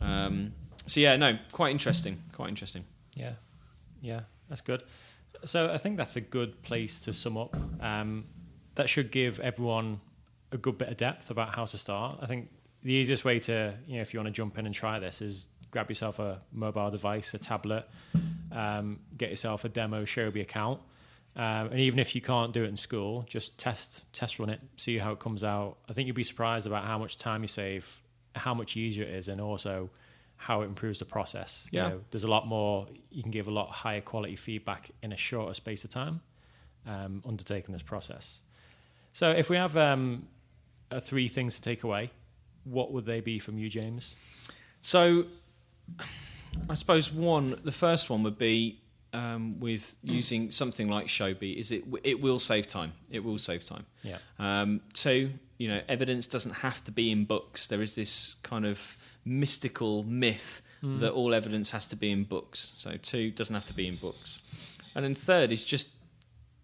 Um, 0.00 0.52
so 0.86 1.00
yeah, 1.00 1.16
no, 1.16 1.38
quite 1.52 1.70
interesting. 1.70 2.22
Quite 2.32 2.50
interesting. 2.50 2.84
Yeah, 3.14 3.32
yeah, 4.02 4.20
that's 4.48 4.60
good. 4.60 4.82
So 5.44 5.70
I 5.72 5.78
think 5.78 5.96
that's 5.96 6.16
a 6.16 6.20
good 6.20 6.62
place 6.62 7.00
to 7.00 7.12
sum 7.12 7.36
up. 7.36 7.56
Um, 7.80 8.24
that 8.74 8.88
should 8.88 9.10
give 9.10 9.40
everyone 9.40 10.00
a 10.52 10.56
good 10.56 10.78
bit 10.78 10.88
of 10.88 10.96
depth 10.96 11.30
about 11.30 11.54
how 11.54 11.64
to 11.64 11.78
start. 11.78 12.18
I 12.20 12.26
think 12.26 12.48
the 12.82 12.92
easiest 12.92 13.24
way 13.24 13.38
to, 13.40 13.74
you 13.86 13.96
know, 13.96 14.02
if 14.02 14.14
you 14.14 14.20
want 14.20 14.28
to 14.28 14.32
jump 14.32 14.58
in 14.58 14.66
and 14.66 14.74
try 14.74 14.98
this, 14.98 15.20
is 15.20 15.46
grab 15.70 15.88
yourself 15.88 16.18
a 16.18 16.40
mobile 16.52 16.90
device, 16.90 17.34
a 17.34 17.38
tablet, 17.38 17.88
um, 18.52 19.00
get 19.16 19.30
yourself 19.30 19.64
a 19.64 19.68
demo 19.68 20.04
Showbie 20.04 20.40
account, 20.40 20.80
um, 21.36 21.68
and 21.68 21.80
even 21.80 21.98
if 21.98 22.14
you 22.14 22.20
can't 22.20 22.52
do 22.52 22.64
it 22.64 22.68
in 22.68 22.76
school, 22.76 23.24
just 23.28 23.58
test 23.58 24.04
test 24.12 24.38
run 24.38 24.50
it, 24.50 24.60
see 24.76 24.98
how 24.98 25.12
it 25.12 25.20
comes 25.20 25.44
out. 25.44 25.76
I 25.88 25.92
think 25.92 26.06
you'll 26.06 26.16
be 26.16 26.24
surprised 26.24 26.66
about 26.66 26.84
how 26.84 26.98
much 26.98 27.18
time 27.18 27.42
you 27.42 27.48
save, 27.48 28.00
how 28.34 28.54
much 28.54 28.76
easier 28.76 29.04
it 29.04 29.10
is, 29.10 29.28
and 29.28 29.40
also 29.40 29.90
how 30.38 30.62
it 30.62 30.66
improves 30.66 30.98
the 31.00 31.04
process. 31.04 31.68
You 31.70 31.80
Yeah. 31.80 31.88
know, 31.88 32.00
there's 32.10 32.24
a 32.24 32.28
lot 32.30 32.46
more. 32.46 32.86
You 33.10 33.22
can 33.22 33.30
give 33.30 33.46
a 33.48 33.50
lot 33.50 33.68
higher 33.70 34.00
quality 34.00 34.36
feedback 34.36 34.90
in 35.02 35.12
a 35.12 35.16
shorter 35.16 35.52
space 35.54 35.84
of 35.84 35.90
time, 35.90 36.20
um, 36.86 37.22
undertaking 37.26 37.72
this 37.72 37.82
process. 37.82 38.40
So, 39.12 39.30
if 39.30 39.50
we 39.50 39.56
have 39.56 39.76
um, 39.76 40.28
uh, 40.90 41.00
three 41.00 41.28
things 41.28 41.54
to 41.56 41.60
take 41.60 41.82
away, 41.82 42.10
what 42.64 42.92
would 42.92 43.04
they 43.04 43.20
be 43.20 43.38
from 43.38 43.58
you, 43.58 43.68
James? 43.68 44.14
So, 44.80 45.26
I 46.68 46.74
suppose 46.74 47.12
one, 47.12 47.58
the 47.64 47.72
first 47.72 48.10
one 48.10 48.22
would 48.22 48.38
be 48.38 48.80
um, 49.12 49.58
with 49.58 49.96
using 50.02 50.50
something 50.50 50.88
like 50.88 51.06
Showbie 51.06 51.56
is 51.56 51.70
it 51.72 51.84
it 52.04 52.20
will 52.20 52.38
save 52.38 52.66
time. 52.66 52.92
It 53.10 53.24
will 53.24 53.38
save 53.38 53.64
time. 53.64 53.86
Yeah. 54.02 54.18
Um, 54.38 54.80
two, 54.92 55.32
you 55.56 55.68
know, 55.68 55.80
evidence 55.88 56.26
doesn't 56.26 56.52
have 56.56 56.84
to 56.84 56.92
be 56.92 57.10
in 57.10 57.24
books. 57.24 57.66
There 57.66 57.80
is 57.82 57.94
this 57.94 58.36
kind 58.42 58.66
of 58.66 58.96
mystical 59.28 60.02
myth 60.04 60.62
that 61.00 61.10
all 61.12 61.34
evidence 61.34 61.70
has 61.72 61.86
to 61.86 61.96
be 61.96 62.10
in 62.12 62.22
books. 62.24 62.72
So 62.76 62.96
two 63.02 63.30
doesn't 63.32 63.54
have 63.54 63.66
to 63.66 63.74
be 63.74 63.88
in 63.88 63.96
books. 63.96 64.40
And 64.94 65.04
then 65.04 65.14
third 65.16 65.50
is 65.50 65.64
just 65.64 65.88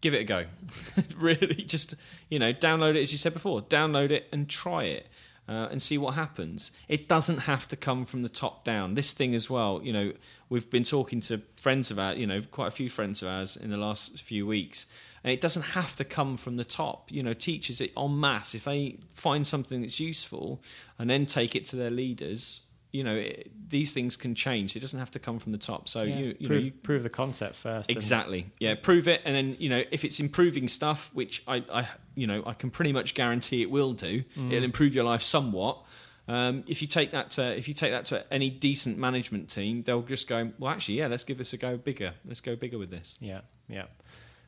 give 0.00 0.14
it 0.14 0.18
a 0.20 0.24
go. 0.24 0.46
really, 1.16 1.56
just 1.64 1.94
you 2.30 2.38
know, 2.38 2.52
download 2.52 2.94
it 2.96 3.02
as 3.02 3.10
you 3.12 3.18
said 3.18 3.32
before. 3.32 3.60
Download 3.62 4.10
it 4.10 4.28
and 4.32 4.48
try 4.48 4.84
it. 4.84 5.08
uh, 5.48 5.68
and 5.70 5.82
see 5.82 5.98
what 5.98 6.14
happens. 6.14 6.72
It 6.88 7.06
doesn't 7.08 7.40
have 7.40 7.68
to 7.68 7.76
come 7.76 8.04
from 8.06 8.22
the 8.22 8.28
top 8.28 8.64
down. 8.64 8.94
This 8.94 9.12
thing 9.12 9.34
as 9.34 9.50
well, 9.50 9.80
you 9.82 9.92
know, 9.92 10.12
we've 10.48 10.70
been 10.70 10.84
talking 10.84 11.20
to 11.22 11.42
friends 11.56 11.90
of 11.90 11.98
ours, 11.98 12.16
you 12.18 12.26
know, 12.26 12.40
quite 12.50 12.68
a 12.68 12.70
few 12.70 12.88
friends 12.88 13.22
of 13.22 13.28
ours 13.28 13.56
in 13.56 13.70
the 13.70 13.76
last 13.76 14.22
few 14.22 14.46
weeks, 14.46 14.86
and 15.24 15.32
it 15.32 15.40
doesn't 15.40 15.62
have 15.62 15.96
to 15.96 16.04
come 16.04 16.36
from 16.36 16.56
the 16.56 16.64
top. 16.64 17.10
You 17.10 17.22
know, 17.22 17.32
teachers 17.32 17.80
it 17.80 17.92
en 17.96 18.20
masse, 18.20 18.54
if 18.54 18.64
they 18.64 18.98
find 19.14 19.46
something 19.46 19.80
that's 19.80 19.98
useful 19.98 20.62
and 20.98 21.08
then 21.10 21.26
take 21.26 21.56
it 21.56 21.64
to 21.66 21.76
their 21.76 21.90
leaders, 21.90 22.60
you 22.92 23.02
know 23.02 23.16
it, 23.16 23.50
these 23.70 23.92
things 23.92 24.16
can 24.16 24.34
change. 24.36 24.76
It 24.76 24.80
doesn't 24.80 24.98
have 25.00 25.10
to 25.12 25.18
come 25.18 25.38
from 25.40 25.50
the 25.52 25.58
top. 25.58 25.88
So 25.88 26.02
Yeah, 26.02 26.16
you, 26.18 26.26
you 26.38 26.46
prove, 26.46 26.50
know 26.60 26.64
you, 26.66 26.72
prove 26.72 27.02
the 27.02 27.10
concept 27.10 27.56
first. 27.56 27.88
and- 27.88 27.96
exactly 27.96 28.46
yeah 28.60 28.74
prove 28.76 29.08
it, 29.08 29.22
and 29.24 29.34
then 29.34 29.56
you 29.58 29.68
know 29.68 29.82
if 29.90 30.04
it's 30.04 30.20
improving 30.20 30.68
stuff, 30.68 31.10
which 31.12 31.42
I, 31.48 31.64
I 31.72 31.88
you 32.14 32.26
know 32.28 32.44
I 32.46 32.52
can 32.52 32.70
pretty 32.70 32.92
much 32.92 33.14
guarantee 33.14 33.62
it 33.62 33.70
will 33.70 33.94
do. 33.94 34.22
Mm. 34.36 34.52
It'll 34.52 34.64
improve 34.64 34.94
your 34.94 35.04
life 35.04 35.22
somewhat. 35.22 35.82
Um, 36.26 36.64
if 36.66 36.80
you 36.80 36.88
take 36.88 37.10
that 37.10 37.30
to 37.32 37.56
if 37.58 37.66
you 37.66 37.74
take 37.74 37.90
that 37.90 38.04
to 38.06 38.32
any 38.32 38.48
decent 38.48 38.96
management 38.96 39.48
team, 39.48 39.82
they'll 39.82 40.02
just 40.02 40.28
go 40.28 40.52
well. 40.58 40.70
Actually, 40.70 40.98
yeah, 40.98 41.08
let's 41.08 41.24
give 41.24 41.36
this 41.38 41.52
a 41.52 41.56
go 41.56 41.76
bigger. 41.76 42.14
Let's 42.24 42.40
go 42.40 42.54
bigger 42.54 42.78
with 42.78 42.90
this. 42.90 43.16
Yeah, 43.20 43.40
yeah. 43.68 43.86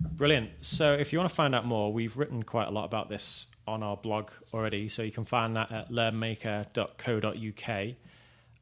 Brilliant. 0.01 0.51
So 0.61 0.93
if 0.93 1.13
you 1.13 1.19
want 1.19 1.31
to 1.31 1.35
find 1.35 1.55
out 1.55 1.67
more, 1.67 1.93
we've 1.93 2.17
written 2.17 2.43
quite 2.43 2.69
a 2.69 2.71
lot 2.71 2.85
about 2.85 3.09
this 3.09 3.47
on 3.67 3.83
our 3.83 3.97
blog 3.97 4.31
already. 4.55 4.89
So 4.89 5.03
you 5.03 5.13
can 5.13 5.25
find 5.25 5.57
that 5.57 5.73
at 5.73 5.91
learnmaker.co.uk. 5.91 7.95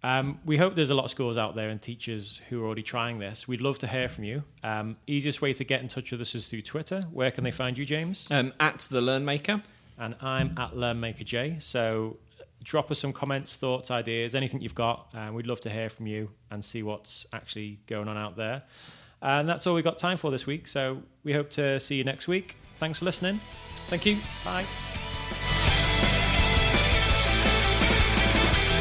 Um, 0.02 0.38
we 0.44 0.58
hope 0.58 0.74
there's 0.74 0.90
a 0.90 0.94
lot 0.94 1.06
of 1.06 1.10
schools 1.10 1.38
out 1.38 1.54
there 1.54 1.70
and 1.70 1.80
teachers 1.80 2.42
who 2.50 2.62
are 2.62 2.66
already 2.66 2.82
trying 2.82 3.18
this. 3.18 3.48
We'd 3.48 3.62
love 3.62 3.78
to 3.78 3.86
hear 3.86 4.08
from 4.08 4.24
you. 4.24 4.44
Um, 4.62 4.98
easiest 5.06 5.40
way 5.40 5.54
to 5.54 5.64
get 5.64 5.80
in 5.80 5.88
touch 5.88 6.12
with 6.12 6.20
us 6.20 6.34
is 6.34 6.46
through 6.46 6.62
Twitter. 6.62 7.06
Where 7.10 7.30
can 7.30 7.42
they 7.42 7.50
find 7.50 7.78
you, 7.78 7.86
James? 7.86 8.26
Um, 8.30 8.52
at 8.60 8.80
the 8.90 9.00
LearnMaker. 9.00 9.62
And 9.96 10.16
I'm 10.20 10.58
at 10.58 10.72
LearnMakerJ. 10.72 11.62
So 11.62 12.18
drop 12.62 12.90
us 12.90 12.98
some 12.98 13.14
comments, 13.14 13.56
thoughts, 13.56 13.90
ideas, 13.90 14.34
anything 14.34 14.60
you've 14.60 14.74
got. 14.74 15.08
And 15.14 15.34
we'd 15.34 15.46
love 15.46 15.60
to 15.60 15.70
hear 15.70 15.88
from 15.88 16.06
you 16.06 16.30
and 16.50 16.62
see 16.62 16.82
what's 16.82 17.26
actually 17.32 17.78
going 17.86 18.08
on 18.08 18.18
out 18.18 18.36
there. 18.36 18.64
And 19.24 19.48
that's 19.48 19.66
all 19.66 19.74
we've 19.74 19.82
got 19.82 19.98
time 19.98 20.18
for 20.18 20.30
this 20.30 20.46
week. 20.46 20.68
So 20.68 20.98
we 21.24 21.32
hope 21.32 21.48
to 21.50 21.80
see 21.80 21.96
you 21.96 22.04
next 22.04 22.28
week. 22.28 22.56
Thanks 22.76 22.98
for 22.98 23.06
listening. 23.06 23.40
thank 23.88 24.04
you. 24.04 24.18
Bye. 24.44 24.64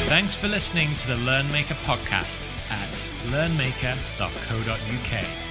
Thanks 0.10 0.36
for 0.36 0.50
listening 0.50 0.90
to 0.98 1.08
the 1.08 1.16
LearnMaker 1.16 1.76
podcast 1.86 2.46
at 2.70 2.90
learnmaker.co.uk. 3.32 5.43